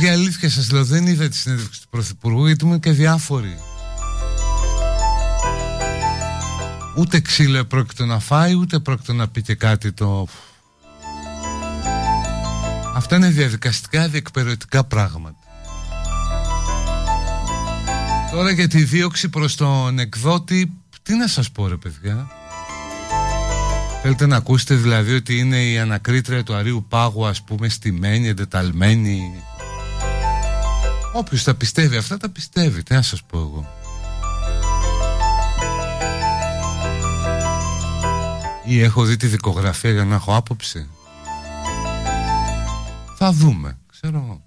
Παιδιά, 0.00 0.14
αλήθεια 0.14 0.50
σας 0.50 0.70
λέω, 0.70 0.84
δεν 0.84 1.06
είδα 1.06 1.28
τη 1.28 1.36
συνέντευξη 1.36 1.80
του 1.80 1.88
Πρωθυπουργού 1.90 2.46
γιατί 2.46 2.64
ήμουν 2.64 2.80
και 2.80 2.90
διάφοροι. 2.90 3.58
Ούτε 6.96 7.20
ξύλο 7.20 7.64
πρόκειται 7.64 8.04
να 8.04 8.18
φάει, 8.18 8.54
ούτε 8.54 8.78
πρόκειται 8.78 9.12
να 9.12 9.28
πει 9.28 9.42
και 9.42 9.54
κάτι 9.54 9.92
το... 9.92 10.26
Αυτά 12.94 13.16
είναι 13.16 13.28
διαδικαστικά 13.28 14.08
διεκπαιρεωτικά 14.08 14.84
πράγματα. 14.84 15.38
Τώρα 18.30 18.50
για 18.50 18.68
τη 18.68 18.82
δίωξη 18.84 19.28
προς 19.28 19.54
τον 19.54 19.98
εκδότη, 19.98 20.72
τι 21.02 21.14
να 21.14 21.26
σας 21.26 21.50
πω 21.50 21.68
ρε 21.68 21.76
παιδιά; 21.76 22.30
Θέλετε 24.02 24.26
να 24.26 24.36
ακούσετε 24.36 24.74
δηλαδή 24.74 25.14
ότι 25.14 25.38
είναι 25.38 25.62
η 25.62 25.78
ανακρίτρια 25.78 26.42
του 26.42 26.54
Αρίου 26.54 26.86
Πάγου 26.88 27.26
ας 27.26 27.42
πούμε 27.42 27.68
στημένη, 27.68 28.28
εντεταλμένη; 28.28 29.42
Όποιος 31.12 31.44
τα 31.44 31.54
πιστεύει 31.54 31.96
αυτά 31.96 32.16
τα 32.16 32.28
πιστεύει. 32.28 32.82
Τι 32.82 32.94
να 32.94 33.02
σας 33.02 33.22
πω 33.22 33.38
εγώ. 33.38 33.74
Ή 38.64 38.82
έχω 38.82 39.04
δει 39.04 39.16
τη 39.16 39.26
δικογραφία 39.26 39.90
για 39.90 40.04
να 40.04 40.14
έχω 40.14 40.36
άποψη. 40.36 40.88
Θα 43.16 43.32
δούμε 43.32 43.78
Ξέρω 44.02 44.40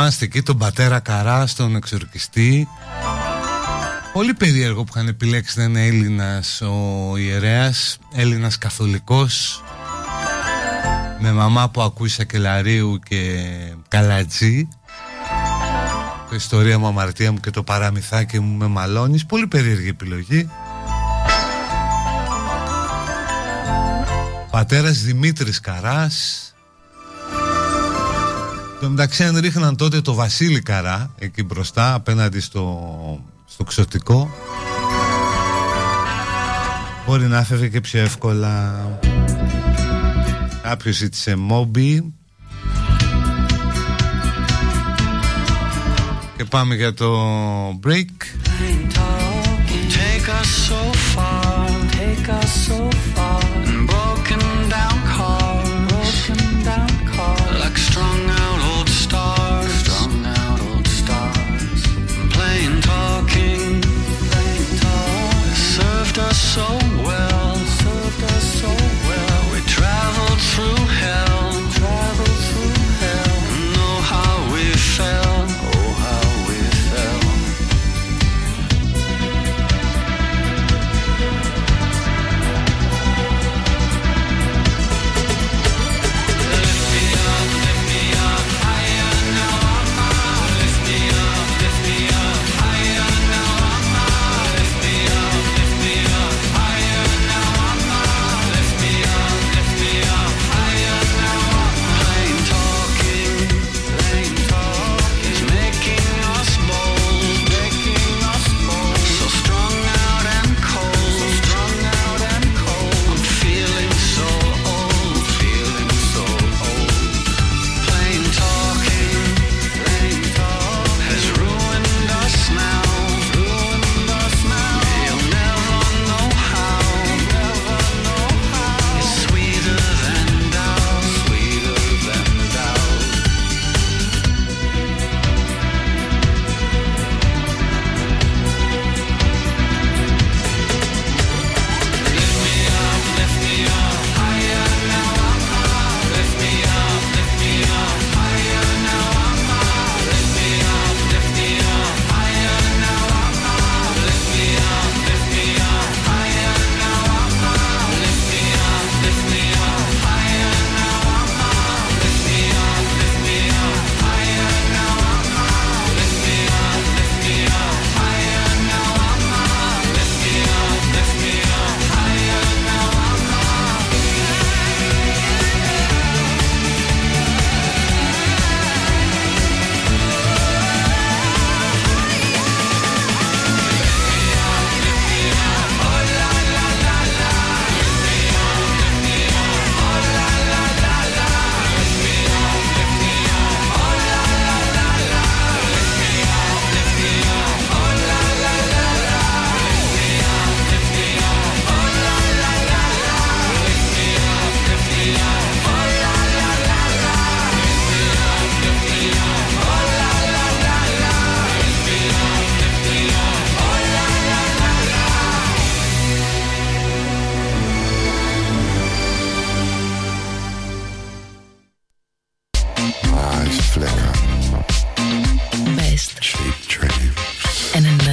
Θυμάστε 0.00 0.24
εκεί 0.24 0.42
τον 0.42 0.58
πατέρα 0.58 1.00
Καρά 1.00 1.46
στον 1.46 1.76
εξορκιστή. 1.76 2.68
Πολύ 4.12 4.34
περίεργο 4.34 4.84
που 4.84 4.92
είχαν 4.94 5.08
επιλέξει 5.08 5.58
να 5.58 5.64
είναι 5.64 5.86
Έλληνας 5.86 6.60
ο 6.60 7.16
ιερέας 7.16 7.98
Έλληνας 8.14 8.58
καθολικός 8.58 9.62
Με 11.20 11.32
μαμά 11.32 11.70
που 11.70 11.82
ακούει 11.82 12.08
Σακελαρίου 12.08 12.98
και 13.08 13.44
Καλατζή. 13.88 14.68
Το 16.28 16.34
ιστορία 16.34 16.78
μου, 16.78 16.86
αμαρτία 16.86 17.32
μου 17.32 17.40
και 17.40 17.50
το 17.50 17.62
παραμυθάκι 17.62 18.38
μου 18.38 18.56
με 18.56 18.66
μαλώνεις. 18.66 19.26
Πολύ 19.26 19.46
περίεργη 19.46 19.88
επιλογή. 19.88 20.50
Πατέρας 24.50 25.02
Δημήτρης 25.02 25.60
Καράς 25.60 26.44
το 28.80 28.88
μεταξύ 28.88 29.24
αν 29.24 29.38
ρίχναν 29.38 29.76
τότε 29.76 30.00
το 30.00 30.14
Βασίλη 30.14 30.60
Καρά 30.60 31.14
εκεί 31.18 31.42
μπροστά 31.42 31.94
απέναντι 31.94 32.40
στο, 32.40 33.24
στο 33.46 33.64
ξωτικό 33.64 34.30
μπορεί 37.06 37.26
να 37.26 37.42
φεύγει 37.42 37.70
και 37.70 37.80
πιο 37.80 38.00
εύκολα 38.00 38.80
κάποιος 40.62 40.96
ζήτησε 40.96 41.36
μόμπι 41.36 42.14
Και 46.36 46.46
πάμε 46.46 46.74
για 46.74 46.94
το 46.94 47.10
break. 47.84 48.16
Take 49.96 50.28
us 50.40 50.50
so 50.68 50.82
far, 51.12 51.68
take 51.96 52.28
us 52.40 52.50
so 52.66 52.79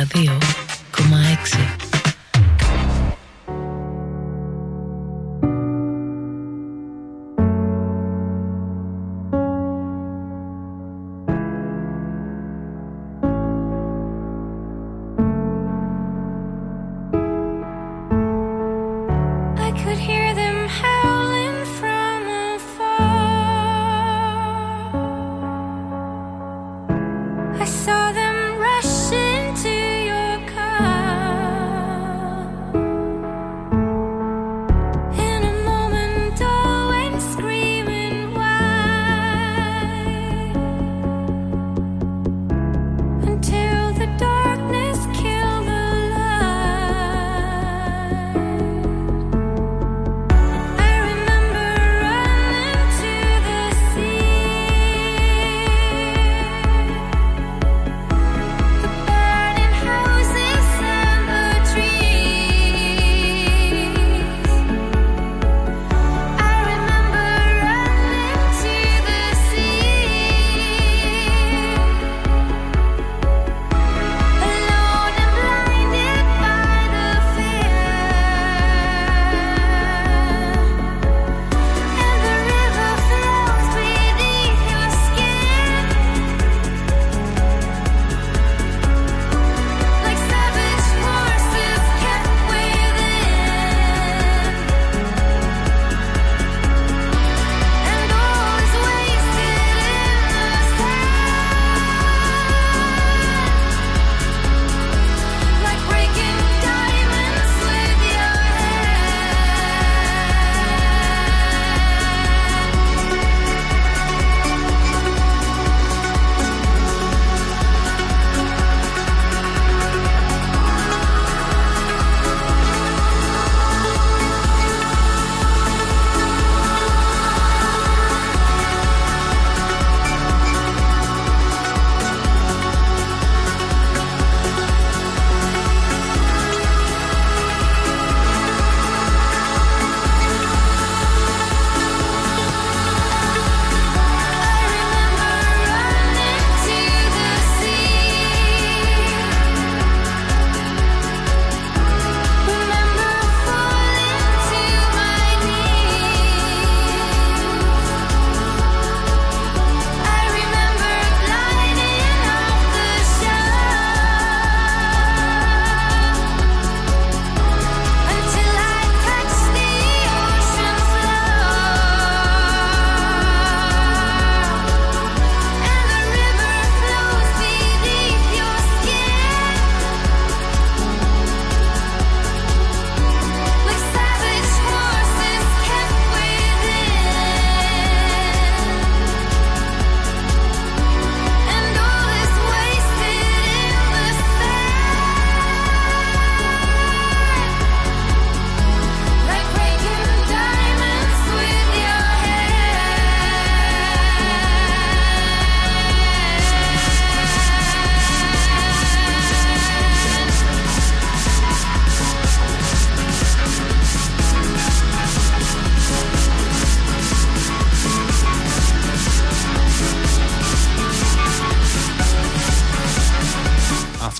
Tadeo. 0.07 0.46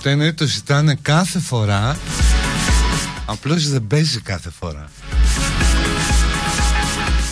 Αυτό 0.08 0.20
είναι 0.20 0.28
ότι 0.28 0.36
το 0.36 0.46
ζητάνε 0.46 0.94
κάθε 1.02 1.38
φορά 1.38 1.96
Απλώς 3.26 3.68
δεν 3.68 3.86
παίζει 3.86 4.20
κάθε 4.20 4.50
φορά. 4.50 4.88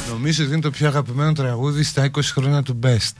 Νομίζω 0.09 0.44
ότι 0.44 0.53
είναι 0.53 0.61
το 0.61 0.70
πιο 0.70 0.86
αγαπημένο 0.86 1.32
τραγούδι 1.32 1.82
στα 1.82 2.11
20 2.11 2.20
χρόνια 2.23 2.62
του 2.62 2.78
Best 2.82 3.11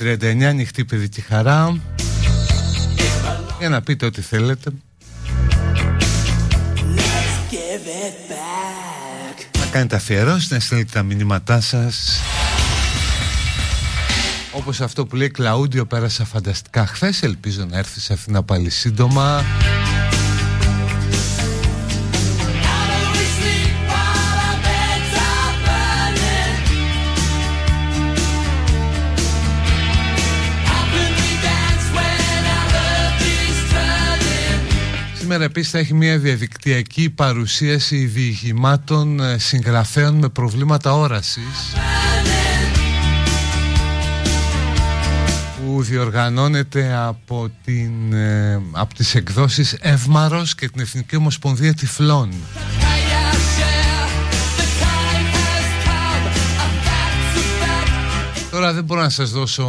39 0.00 0.42
ανοιχτή 0.42 0.84
παιδική 0.84 1.20
χαρά. 1.20 1.80
Για 3.58 3.68
να 3.68 3.82
πείτε 3.82 4.06
ό,τι 4.06 4.20
θέλετε. 4.20 4.70
Να 9.58 9.66
κάνετε 9.70 9.96
αφιερώσεις, 9.96 10.50
να 10.50 10.60
στείλετε 10.60 10.90
τα 10.92 11.02
μηνύματά 11.02 11.60
σας. 11.60 12.20
Όπως 14.52 14.80
αυτό 14.80 15.06
που 15.06 15.16
λέει 15.16 15.30
Κλαούντιο 15.30 15.86
πέρασα 15.86 16.24
φανταστικά 16.24 16.86
χθες. 16.86 17.22
Ελπίζω 17.22 17.64
να 17.64 17.78
έρθεις 17.78 18.02
σε 18.02 18.12
Αθήνα 18.12 18.42
πάλι 18.42 18.70
σύντομα 18.70 19.44
σήμερα 35.30 35.50
επίσης 35.50 35.70
θα 35.70 35.78
έχει 35.78 35.94
μια 35.94 36.18
διαδικτυακή 36.18 37.10
παρουσίαση 37.10 38.04
διηγημάτων 38.04 39.20
ε, 39.20 39.38
συγγραφέων 39.38 40.14
με 40.14 40.28
προβλήματα 40.28 40.94
όρασης 40.94 41.74
που 45.56 45.82
διοργανώνεται 45.82 46.94
από, 46.94 47.50
την, 47.64 48.12
ε, 48.12 48.62
από 48.72 48.94
τις 48.94 49.14
εκδόσεις 49.14 49.76
Ευμαρός 49.80 50.54
και 50.54 50.68
την 50.68 50.80
Εθνική 50.80 51.16
Ομοσπονδία 51.16 51.74
Τυφλών. 51.74 52.32
Τώρα 58.50 58.72
δεν 58.72 58.84
μπορώ 58.84 59.00
να 59.00 59.08
σας 59.08 59.30
δώσω, 59.30 59.68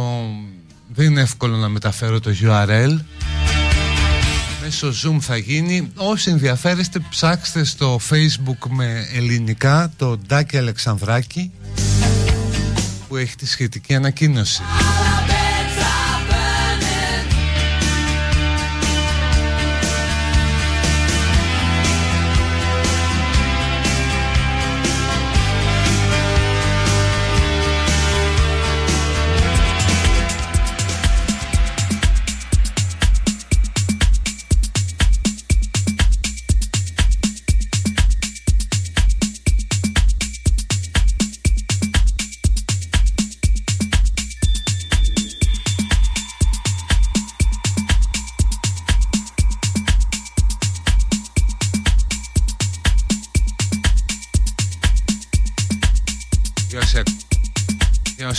δεν 0.88 1.06
είναι 1.06 1.20
εύκολο 1.20 1.56
να 1.56 1.68
μεταφέρω 1.68 2.20
το 2.20 2.30
URL 2.42 2.98
Μέσω 4.72 5.10
Zoom 5.10 5.20
θα 5.20 5.36
γίνει. 5.36 5.92
Όσοι 5.96 6.30
ενδιαφέρεστε 6.30 6.98
ψάξτε 7.10 7.64
στο 7.64 8.00
facebook 8.10 8.68
με 8.68 9.06
ελληνικά 9.14 9.92
Το 9.96 10.16
Ντάκη 10.16 10.56
Αλεξανδράκη 10.56 11.50
Που 13.08 13.16
έχει 13.16 13.36
τη 13.36 13.46
σχετική 13.46 13.94
ανακοίνωση 13.94 14.62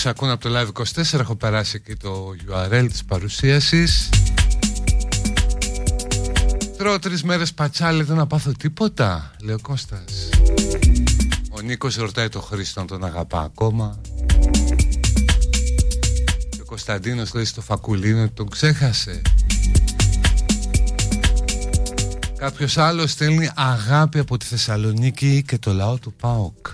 όσοι 0.05 0.11
ακούνε 0.11 0.31
από 0.31 0.49
το 0.49 0.59
Live 0.59 1.01
24 1.13 1.19
έχω 1.19 1.35
περάσει 1.35 1.81
και 1.81 1.95
το 1.95 2.34
URL 2.47 2.88
της 2.89 3.05
παρουσίασης. 3.05 4.09
Τρώω 6.77 6.99
τρεις 6.99 7.23
μέρες 7.23 7.53
πατσάλι 7.53 8.03
δεν 8.03 8.15
να 8.15 8.27
πάθω 8.27 8.51
τίποτα 8.51 9.31
Λέει 9.41 9.55
ο 9.55 9.59
Κώστας. 9.61 10.30
Ο 11.49 11.61
Νίκος 11.61 11.95
ρωτάει 11.95 12.30
το 12.30 12.41
Χρήστο 12.41 12.80
αν 12.80 12.88
τον 12.88 13.03
αγαπά 13.03 13.41
ακόμα. 13.41 14.01
Και 16.49 16.61
ο 16.61 16.65
Κωνσταντίνος 16.65 17.34
λέει 17.34 17.45
στο 17.45 17.61
φακουλίνο 17.61 18.30
τον 18.30 18.49
ξέχασε 18.49 19.21
Κάποιος 22.38 22.77
άλλος 22.77 23.11
στέλνει 23.11 23.49
αγάπη 23.55 24.19
από 24.19 24.38
τη 24.38 24.45
Θεσσαλονίκη 24.45 25.43
και 25.47 25.57
το 25.57 25.73
λαό 25.73 25.97
του 25.97 26.13
ΠΑΟΚ 26.13 26.67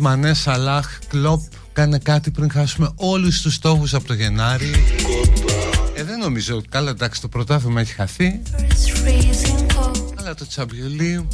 Μανές, 0.00 0.38
Σαλάχ, 0.38 0.98
Κλοπ 1.08 1.40
Κάνε 1.72 1.98
κάτι 1.98 2.30
πριν 2.30 2.50
χάσουμε 2.50 2.90
όλους 2.94 3.40
τους 3.40 3.54
στόχους 3.54 3.94
από 3.94 4.06
το 4.06 4.14
Γενάρη 4.14 4.70
Ε, 5.94 6.04
δεν 6.04 6.18
νομίζω. 6.18 6.62
Καλά, 6.68 6.90
εντάξει, 6.90 7.20
το 7.20 7.28
πρωτάθλημα 7.28 7.80
έχει 7.80 7.92
χαθεί. 7.92 8.42
It's 8.56 8.62
freezing 8.62 9.66
cold. 9.76 10.12
Αλλά 10.18 10.34
το 10.34 10.46
τσαμπιολί... 10.46 11.28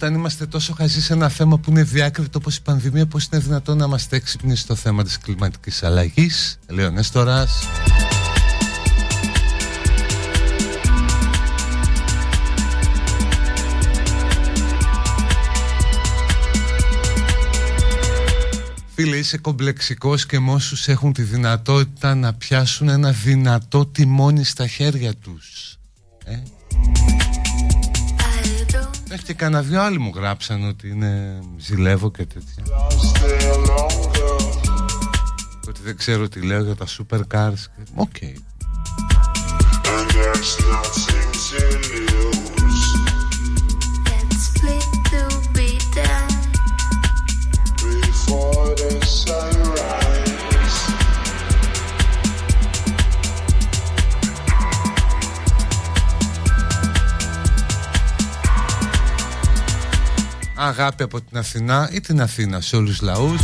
Όταν 0.00 0.14
είμαστε 0.14 0.46
τόσο 0.46 0.72
χαζοί 0.74 1.00
σε 1.00 1.12
ένα 1.12 1.28
θέμα 1.28 1.58
που 1.58 1.70
είναι 1.70 1.82
διάκριτο 1.82 2.38
όπως 2.38 2.56
η 2.56 2.62
πανδημία, 2.62 3.06
πώς 3.06 3.28
είναι 3.32 3.40
δυνατόν 3.40 3.76
να 3.76 3.84
είμαστε 3.84 4.16
έξυπνοι 4.16 4.56
στο 4.56 4.74
θέμα 4.74 5.02
της 5.04 5.18
κλιματικής 5.18 5.82
αλλαγής; 5.82 6.58
Λέει 6.68 6.84
ο 6.84 6.90
Νέστορας. 6.90 7.62
Φίλε, 18.94 19.16
είσαι 19.16 19.38
κομπλεξικός 19.38 20.26
και 20.26 20.38
με 20.38 20.52
όσους 20.52 20.88
έχουν 20.88 21.12
τη 21.12 21.22
δυνατότητα 21.22 22.14
να 22.14 22.34
πιάσουν 22.34 22.88
ένα 22.88 23.12
δυνατό 23.12 23.86
τιμόνι 23.86 24.44
στα 24.44 24.66
χέρια 24.66 25.14
τους. 25.14 25.76
Ε; 26.24 26.36
I 29.18 29.20
don't 29.20 29.24
Έχει 29.24 29.26
και 29.26 29.34
κανένα 29.34 29.62
δυο 29.62 29.82
άλλοι 29.82 29.98
μου 29.98 30.12
γράψαν 30.14 30.68
ότι 30.68 30.88
είναι 30.88 31.38
ζηλεύω 31.56 32.10
και 32.10 32.24
τέτοια. 32.26 32.64
Ότι 35.68 35.80
δεν 35.84 35.96
ξέρω 35.96 36.28
τι 36.28 36.40
λέω 36.40 36.62
για 36.62 36.74
τα 36.74 36.86
supercars. 36.86 37.54
και- 37.76 37.90
Οκ. 37.94 38.16
Let's 40.14 42.07
Αγάπη 60.68 61.02
από 61.02 61.20
την 61.20 61.38
Αθηνά 61.38 61.90
ή 61.92 62.00
την 62.00 62.20
Αθήνα 62.20 62.60
σε 62.60 62.76
όλους 62.76 62.90
τους 62.90 63.00
λαούς. 63.00 63.40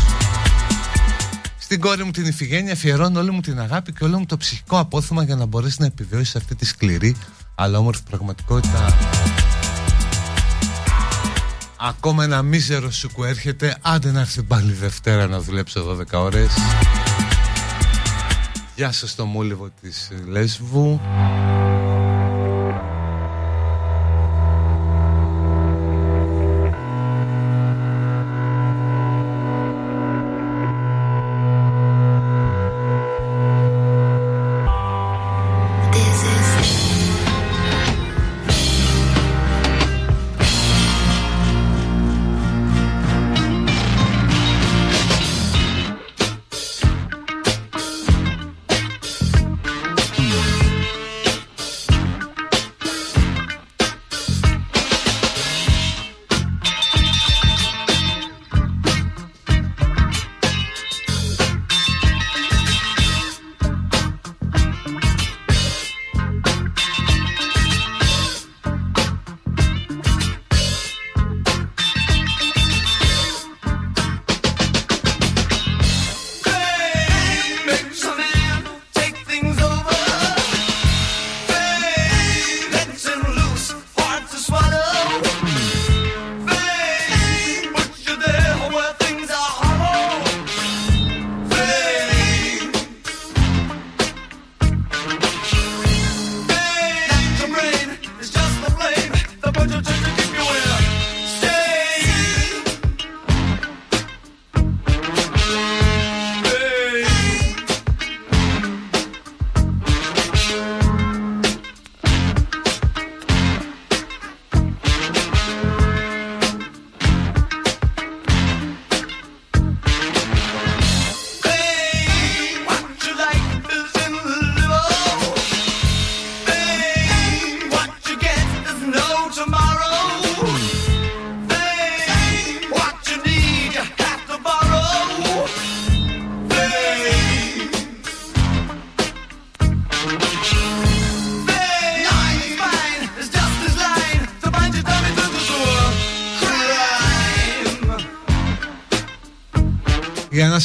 Στην 1.58 1.80
κόρη 1.80 2.04
μου 2.04 2.10
την 2.10 2.26
Ιφηγένεια 2.26 2.72
αφιερώνω 2.72 3.20
όλη 3.20 3.30
μου 3.30 3.40
την 3.40 3.60
αγάπη 3.60 3.92
και 3.92 4.04
όλο 4.04 4.18
μου 4.18 4.26
το 4.26 4.36
ψυχικό 4.36 4.78
απόθεμα 4.78 5.22
για 5.22 5.36
να 5.36 5.46
μπορέσει 5.46 5.76
να 5.78 5.86
επιβιώσει 5.86 6.36
αυτή 6.36 6.54
τη 6.54 6.66
σκληρή 6.66 7.16
αλλά 7.54 7.78
όμορφη 7.78 8.02
πραγματικότητα. 8.10 8.96
Ακόμα 11.76 12.24
ένα 12.24 12.42
μίζερο 12.42 12.90
σουκου 12.90 13.24
έρχεται. 13.24 13.76
Άντε 13.82 14.10
να 14.10 14.20
έρθει 14.20 14.42
πάλι 14.42 14.72
Δευτέρα 14.72 15.26
να 15.26 15.40
δουλέψω 15.40 15.96
12 16.12 16.18
ώρες. 16.20 16.52
Γεια 18.74 18.92
σας 18.92 19.10
στο 19.10 19.24
μούλιβο 19.24 19.70
της 19.80 20.10
ε, 20.10 20.30
Λέσβου. 20.30 21.00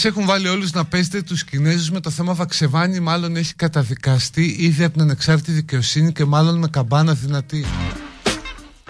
Έχουν 0.05 0.25
βάλει 0.25 0.47
όλους 0.47 0.71
να 0.71 0.85
παίζετε 0.85 1.21
τους 1.21 1.43
Κινέζους 1.43 1.91
με 1.91 1.99
το 1.99 2.09
θέμα 2.09 2.33
Βαξεβάνη 2.33 2.99
μάλλον 2.99 3.35
έχει 3.35 3.53
καταδικαστεί 3.55 4.55
ήδη 4.59 4.83
από 4.83 4.93
την 4.93 5.01
ανεξάρτητη 5.01 5.51
δικαιοσύνη 5.51 6.11
και 6.11 6.25
μάλλον 6.25 6.57
με 6.57 6.67
καμπάνα 6.67 7.13
δυνατή. 7.13 7.65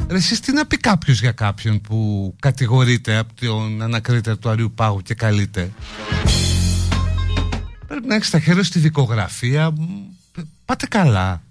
Ρε 0.10 0.18
εσείς 0.18 0.40
τι 0.40 0.52
να 0.52 0.66
πει 0.66 0.78
κάποιος 0.78 1.20
για 1.20 1.32
κάποιον 1.32 1.82
που 1.82 2.36
κατηγορείται 2.40 3.18
από 3.18 3.34
τον 3.40 3.82
ανακρίτρια 3.82 4.38
του 4.38 4.50
Αριού 4.50 4.72
Πάγου 4.76 5.02
και 5.02 5.14
καλείται; 5.14 5.72
Πρέπει 7.88 8.08
να 8.08 8.16
έχεις 8.16 8.30
τα 8.30 8.40
χέρια 8.40 8.64
στη 8.64 8.80
δικογραφία. 8.80 9.74
Πάτε 10.66 10.88
καλά. 10.88 11.42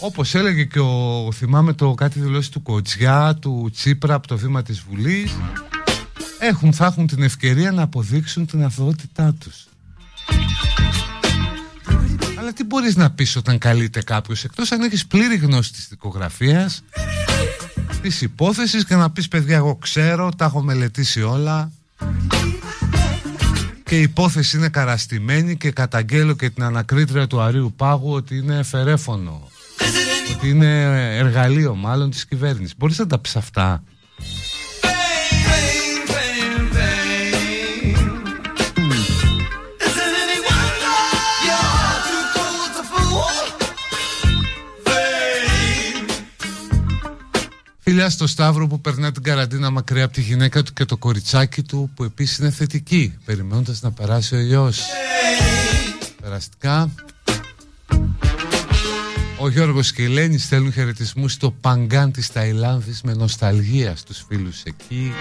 Όπως 0.00 0.34
έλεγε 0.34 0.64
και 0.64 0.78
ο, 0.78 1.28
θυμάμαι 1.32 1.72
το 1.72 1.94
κάτι 1.94 2.20
δηλώσει 2.20 2.50
του 2.50 2.62
Κοτζιά, 2.62 3.34
του 3.40 3.70
Τσίπρα 3.72 4.14
από 4.14 4.26
το 4.26 4.38
βήμα 4.38 4.62
της 4.62 4.80
Βουλής, 4.80 5.32
έχουν, 6.38 6.72
θα 6.72 6.86
έχουν 6.86 7.06
την 7.06 7.22
ευκαιρία 7.22 7.72
να 7.72 7.82
αποδείξουν 7.82 8.46
την 8.46 8.64
αθωότητά 8.64 9.34
τους. 9.34 9.68
Αλλά 12.38 12.52
τι 12.52 12.64
μπορείς 12.64 12.96
να 12.96 13.10
πεις 13.10 13.36
όταν 13.36 13.58
καλείται 13.58 14.02
κάποιος, 14.02 14.44
εκτός 14.44 14.72
αν 14.72 14.80
έχεις 14.80 15.06
πλήρη 15.06 15.36
γνώση 15.36 15.72
της 15.72 15.86
δικογραφίας, 15.88 16.82
της 18.02 18.20
υπόθεσης 18.20 18.84
και 18.84 18.94
να 18.94 19.10
πεις 19.10 19.28
παιδιά 19.28 19.56
εγώ 19.56 19.76
ξέρω, 19.76 20.30
τα 20.36 20.44
έχω 20.44 20.62
μελετήσει 20.62 21.22
όλα 21.22 21.72
και 23.84 23.98
η 23.98 24.02
υπόθεση 24.02 24.56
είναι 24.56 24.68
καραστημένη 24.68 25.56
και 25.56 25.70
καταγγέλω 25.70 26.34
και 26.34 26.50
την 26.50 26.62
ανακρίτρια 26.62 27.26
του 27.26 27.40
Αρίου 27.40 27.72
Πάγου 27.76 28.12
ότι 28.12 28.36
είναι 28.36 28.62
φερέφωνο 28.62 29.49
ότι 30.36 30.48
είναι 30.48 31.16
εργαλείο 31.16 31.74
μάλλον 31.74 32.10
της 32.10 32.26
κυβέρνησης. 32.26 32.74
Μπορείς 32.76 32.98
να 32.98 33.06
τα 33.06 33.18
πεις 33.18 33.36
αυτά; 33.36 33.82
Φιλιά 47.82 48.10
στο 48.10 48.26
Σταύρο 48.26 48.66
που 48.66 48.80
περνά 48.80 49.12
την 49.12 49.22
καραντίνα 49.22 49.70
μακριά 49.70 50.04
από 50.04 50.12
τη 50.12 50.20
γυναίκα 50.20 50.62
του 50.62 50.72
και 50.72 50.84
το 50.84 50.96
κοριτσάκι 50.96 51.62
του 51.62 51.90
που 51.94 52.04
επίσης 52.04 52.38
είναι 52.38 52.50
θετική 52.50 53.18
περιμένοντας 53.24 53.82
να 53.82 53.90
περάσει 53.92 54.34
ο 54.34 54.38
ιός. 54.38 54.80
Περαστικά 56.22 56.90
ο 59.42 59.48
Γιώργος 59.48 59.92
και 59.92 60.02
η 60.02 60.04
Ελένη 60.04 60.38
στέλνουν 60.38 60.72
χαιρετισμούς 60.72 61.32
στο 61.32 61.50
Παγκάν 61.60 62.12
της 62.12 62.32
Ταϊλάνδης 62.32 63.02
με 63.02 63.14
νοσταλγία 63.14 63.96
στους 63.96 64.24
φίλους 64.28 64.62
εκεί. 64.62 65.12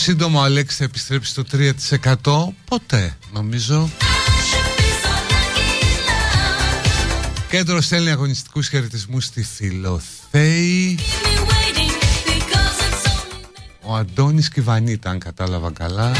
Σύντομα 0.00 0.40
ο 0.40 0.42
Αλέξη 0.44 0.76
θα 0.76 0.84
επιστρέψει 0.84 1.30
στο 1.30 1.42
3% 1.52 2.52
Ποτέ 2.64 3.16
νομίζω. 3.32 3.90
Κέντρο 7.50 7.80
στέλνει 7.80 8.10
αγωνιστικούς 8.10 8.68
χαιρετισμούς 8.68 9.24
στη 9.24 9.42
Φιλοθέη. 9.42 10.98
Ο 13.82 13.94
Αντώνης 13.94 14.48
Κιβανίτα 14.48 15.10
αν 15.10 15.18
κατάλαβα 15.18 15.72
καλά 15.72 16.12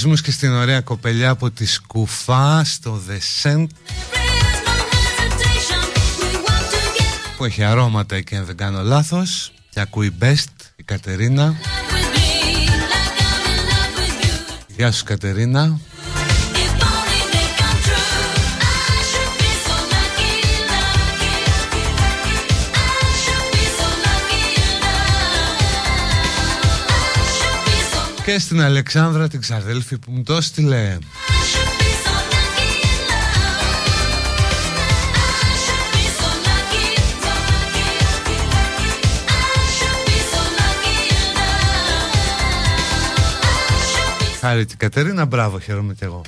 χαιρετισμούς 0.00 0.22
και 0.22 0.30
στην 0.30 0.52
ωραία 0.52 0.80
κοπελιά 0.80 1.30
από 1.30 1.50
τη 1.50 1.66
Σκουφά 1.66 2.64
στο 2.64 3.00
The 3.08 3.18
Scent. 3.42 3.66
Που 7.36 7.44
έχει 7.44 7.64
αρώματα 7.64 8.20
και 8.20 8.36
αν 8.36 8.44
δεν 8.44 8.56
κάνω 8.56 8.82
λάθος. 8.82 9.52
Και 9.70 9.80
ακούει 9.80 10.12
best 10.20 10.54
η 10.76 10.82
Κατερίνα. 10.82 11.54
Γεια 14.76 14.92
σου 14.92 15.04
Κατερίνα 15.04 15.80
και 28.24 28.38
στην 28.38 28.60
Αλεξάνδρα 28.60 29.28
την 29.28 29.40
ξαδέλφη 29.40 29.98
που 29.98 30.10
μου 30.10 30.22
το 30.22 30.34
έστειλε. 30.34 30.98
Χάρη 44.40 44.66
την 44.66 44.78
Κατερίνα, 44.78 45.24
μπράβο, 45.24 45.58
χαίρομαι 45.58 45.94
και 45.94 46.04
εγώ. 46.04 46.22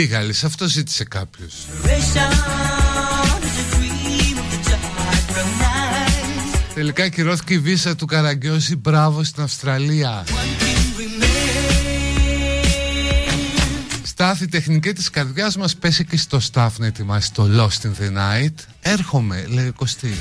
Ναι, 0.00 0.06
μπήγαλης, 0.06 0.44
αυτό 0.44 0.68
ζήτησε 0.68 1.04
κάποιος. 1.04 1.54
Τελικά 6.74 7.08
κυρώθηκε 7.08 7.54
η 7.54 7.58
βίσα 7.58 7.96
του 7.96 8.06
Καραγκιόζη 8.06 8.76
Μπράβο 8.76 9.24
στην 9.24 9.42
Αυστραλία. 9.42 10.24
Στάθη 14.02 14.48
τεχνική 14.48 14.92
της 14.92 15.10
καρδιάς 15.10 15.56
μας 15.56 15.76
πέσει 15.76 16.04
και 16.04 16.16
στο 16.16 16.40
staff 16.52 16.70
να 16.76 16.86
ετοιμάσει 16.86 17.32
το 17.32 17.48
Lost 17.56 17.86
in 17.86 18.02
the 18.02 18.16
Night. 18.16 18.54
Έρχομαι, 18.80 19.44
λέει 19.48 19.68
ο 19.68 19.72
Κωστής. 19.72 20.18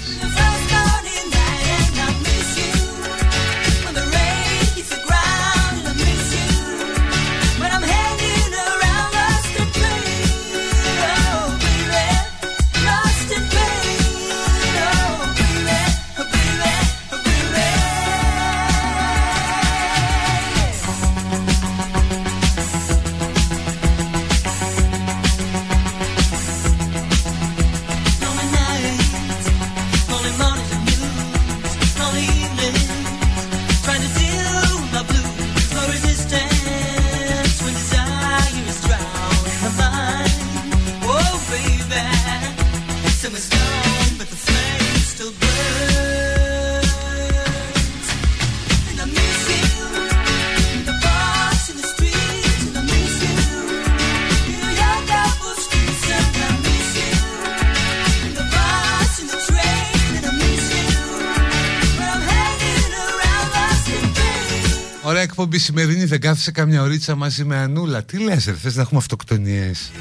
Εκπομπή 65.51 65.67
σημερινή 65.67 66.05
δεν 66.05 66.21
κάθισε 66.21 66.51
καμιά 66.51 66.81
ωρίτσα 66.81 67.15
μαζί 67.15 67.45
με 67.45 67.57
Ανούλα. 67.57 68.03
Τι 68.03 68.17
λες 68.17 68.45
ρε, 68.45 68.53
θες 68.53 68.76
να 68.76 68.81
έχουμε 68.81 68.99
αυτοκτονίες; 68.99 69.91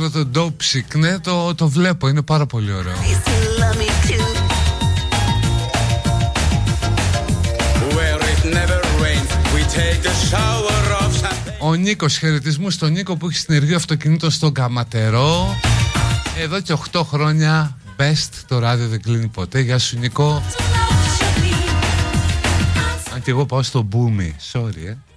Τσεκάρω 0.00 0.10
το 0.10 0.54
Dope 0.58 0.98
Ναι, 0.98 1.18
το, 1.18 1.54
το 1.54 1.68
βλέπω, 1.68 2.08
είναι 2.08 2.22
πάρα 2.22 2.46
πολύ 2.46 2.72
ωραίο. 2.72 2.94
Ο 11.58 11.74
Νίκος, 11.74 12.18
χαιρετισμού 12.18 12.70
στον 12.70 12.92
Νίκο 12.92 13.16
που 13.16 13.28
έχει 13.28 13.38
συνεργείο 13.38 13.76
αυτοκινήτων 13.76 14.30
στον 14.30 14.52
Καματερό. 14.52 15.56
Εδώ 16.38 16.60
και 16.60 16.76
8 16.92 17.00
χρόνια 17.04 17.76
best 17.96 18.42
το 18.48 18.58
ράδιο 18.58 18.88
δεν 18.88 19.02
κλείνει 19.02 19.28
ποτέ. 19.28 19.60
Γεια 19.60 19.78
σου 19.78 19.98
Νίκο. 19.98 20.42
Αν 23.14 23.22
και 23.22 23.30
εγώ 23.30 23.46
πάω 23.46 23.62
στο 23.62 23.82
Μπούμι. 23.82 24.36
Sorry, 24.52 24.86
ε. 24.86 25.13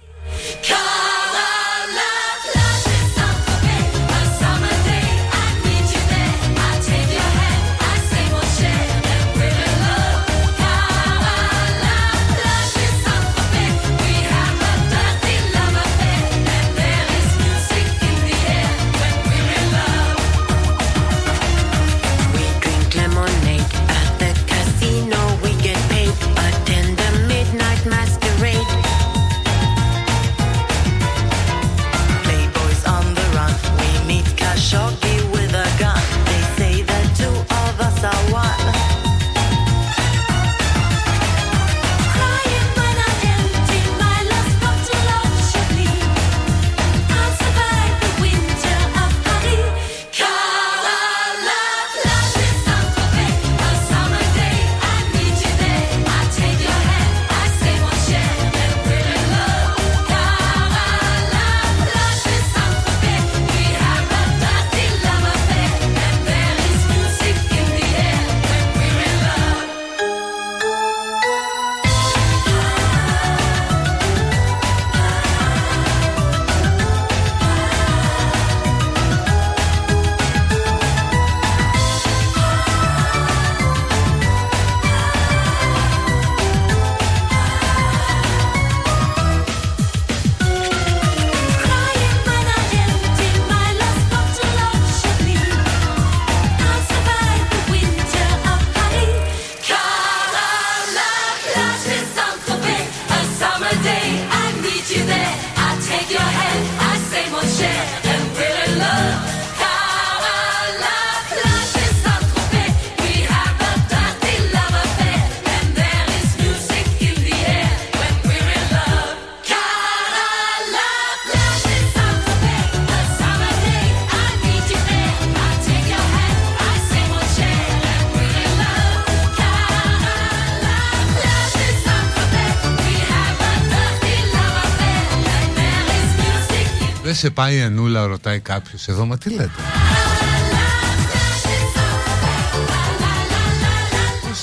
Σε 137.18 137.30
πάει 137.30 137.54
η 137.54 137.58
Ενούλα, 137.58 138.06
ρωτάει 138.06 138.40
κάποιος 138.40 138.88
εδώ, 138.88 139.06
μα 139.06 139.18
τι 139.18 139.30
λέτε; 139.30 139.50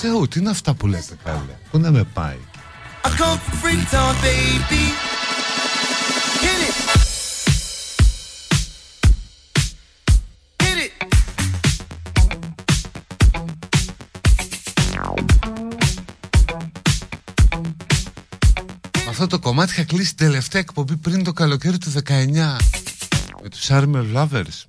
Θεού, 0.01 0.27
τι 0.27 0.39
είναι 0.39 0.49
αυτά 0.49 0.73
που 0.73 0.87
λέτε 0.87 1.15
καλέ; 1.23 1.37
Πού 1.71 1.79
να 1.79 1.91
με 1.91 2.03
πάει. 2.13 2.37
I 3.03 3.07
κομμάτι 19.65 19.81
είχα 19.81 19.95
κλείσει 19.95 20.15
την 20.15 20.25
τελευταία 20.25 20.61
εκπομπή 20.61 20.97
πριν 20.97 21.23
το 21.23 21.33
καλοκαίρι 21.33 21.77
του 21.77 21.91
19 21.91 21.99
Με 23.43 23.49
τους 23.49 23.67
Armor 23.69 24.05
Lovers 24.15 24.63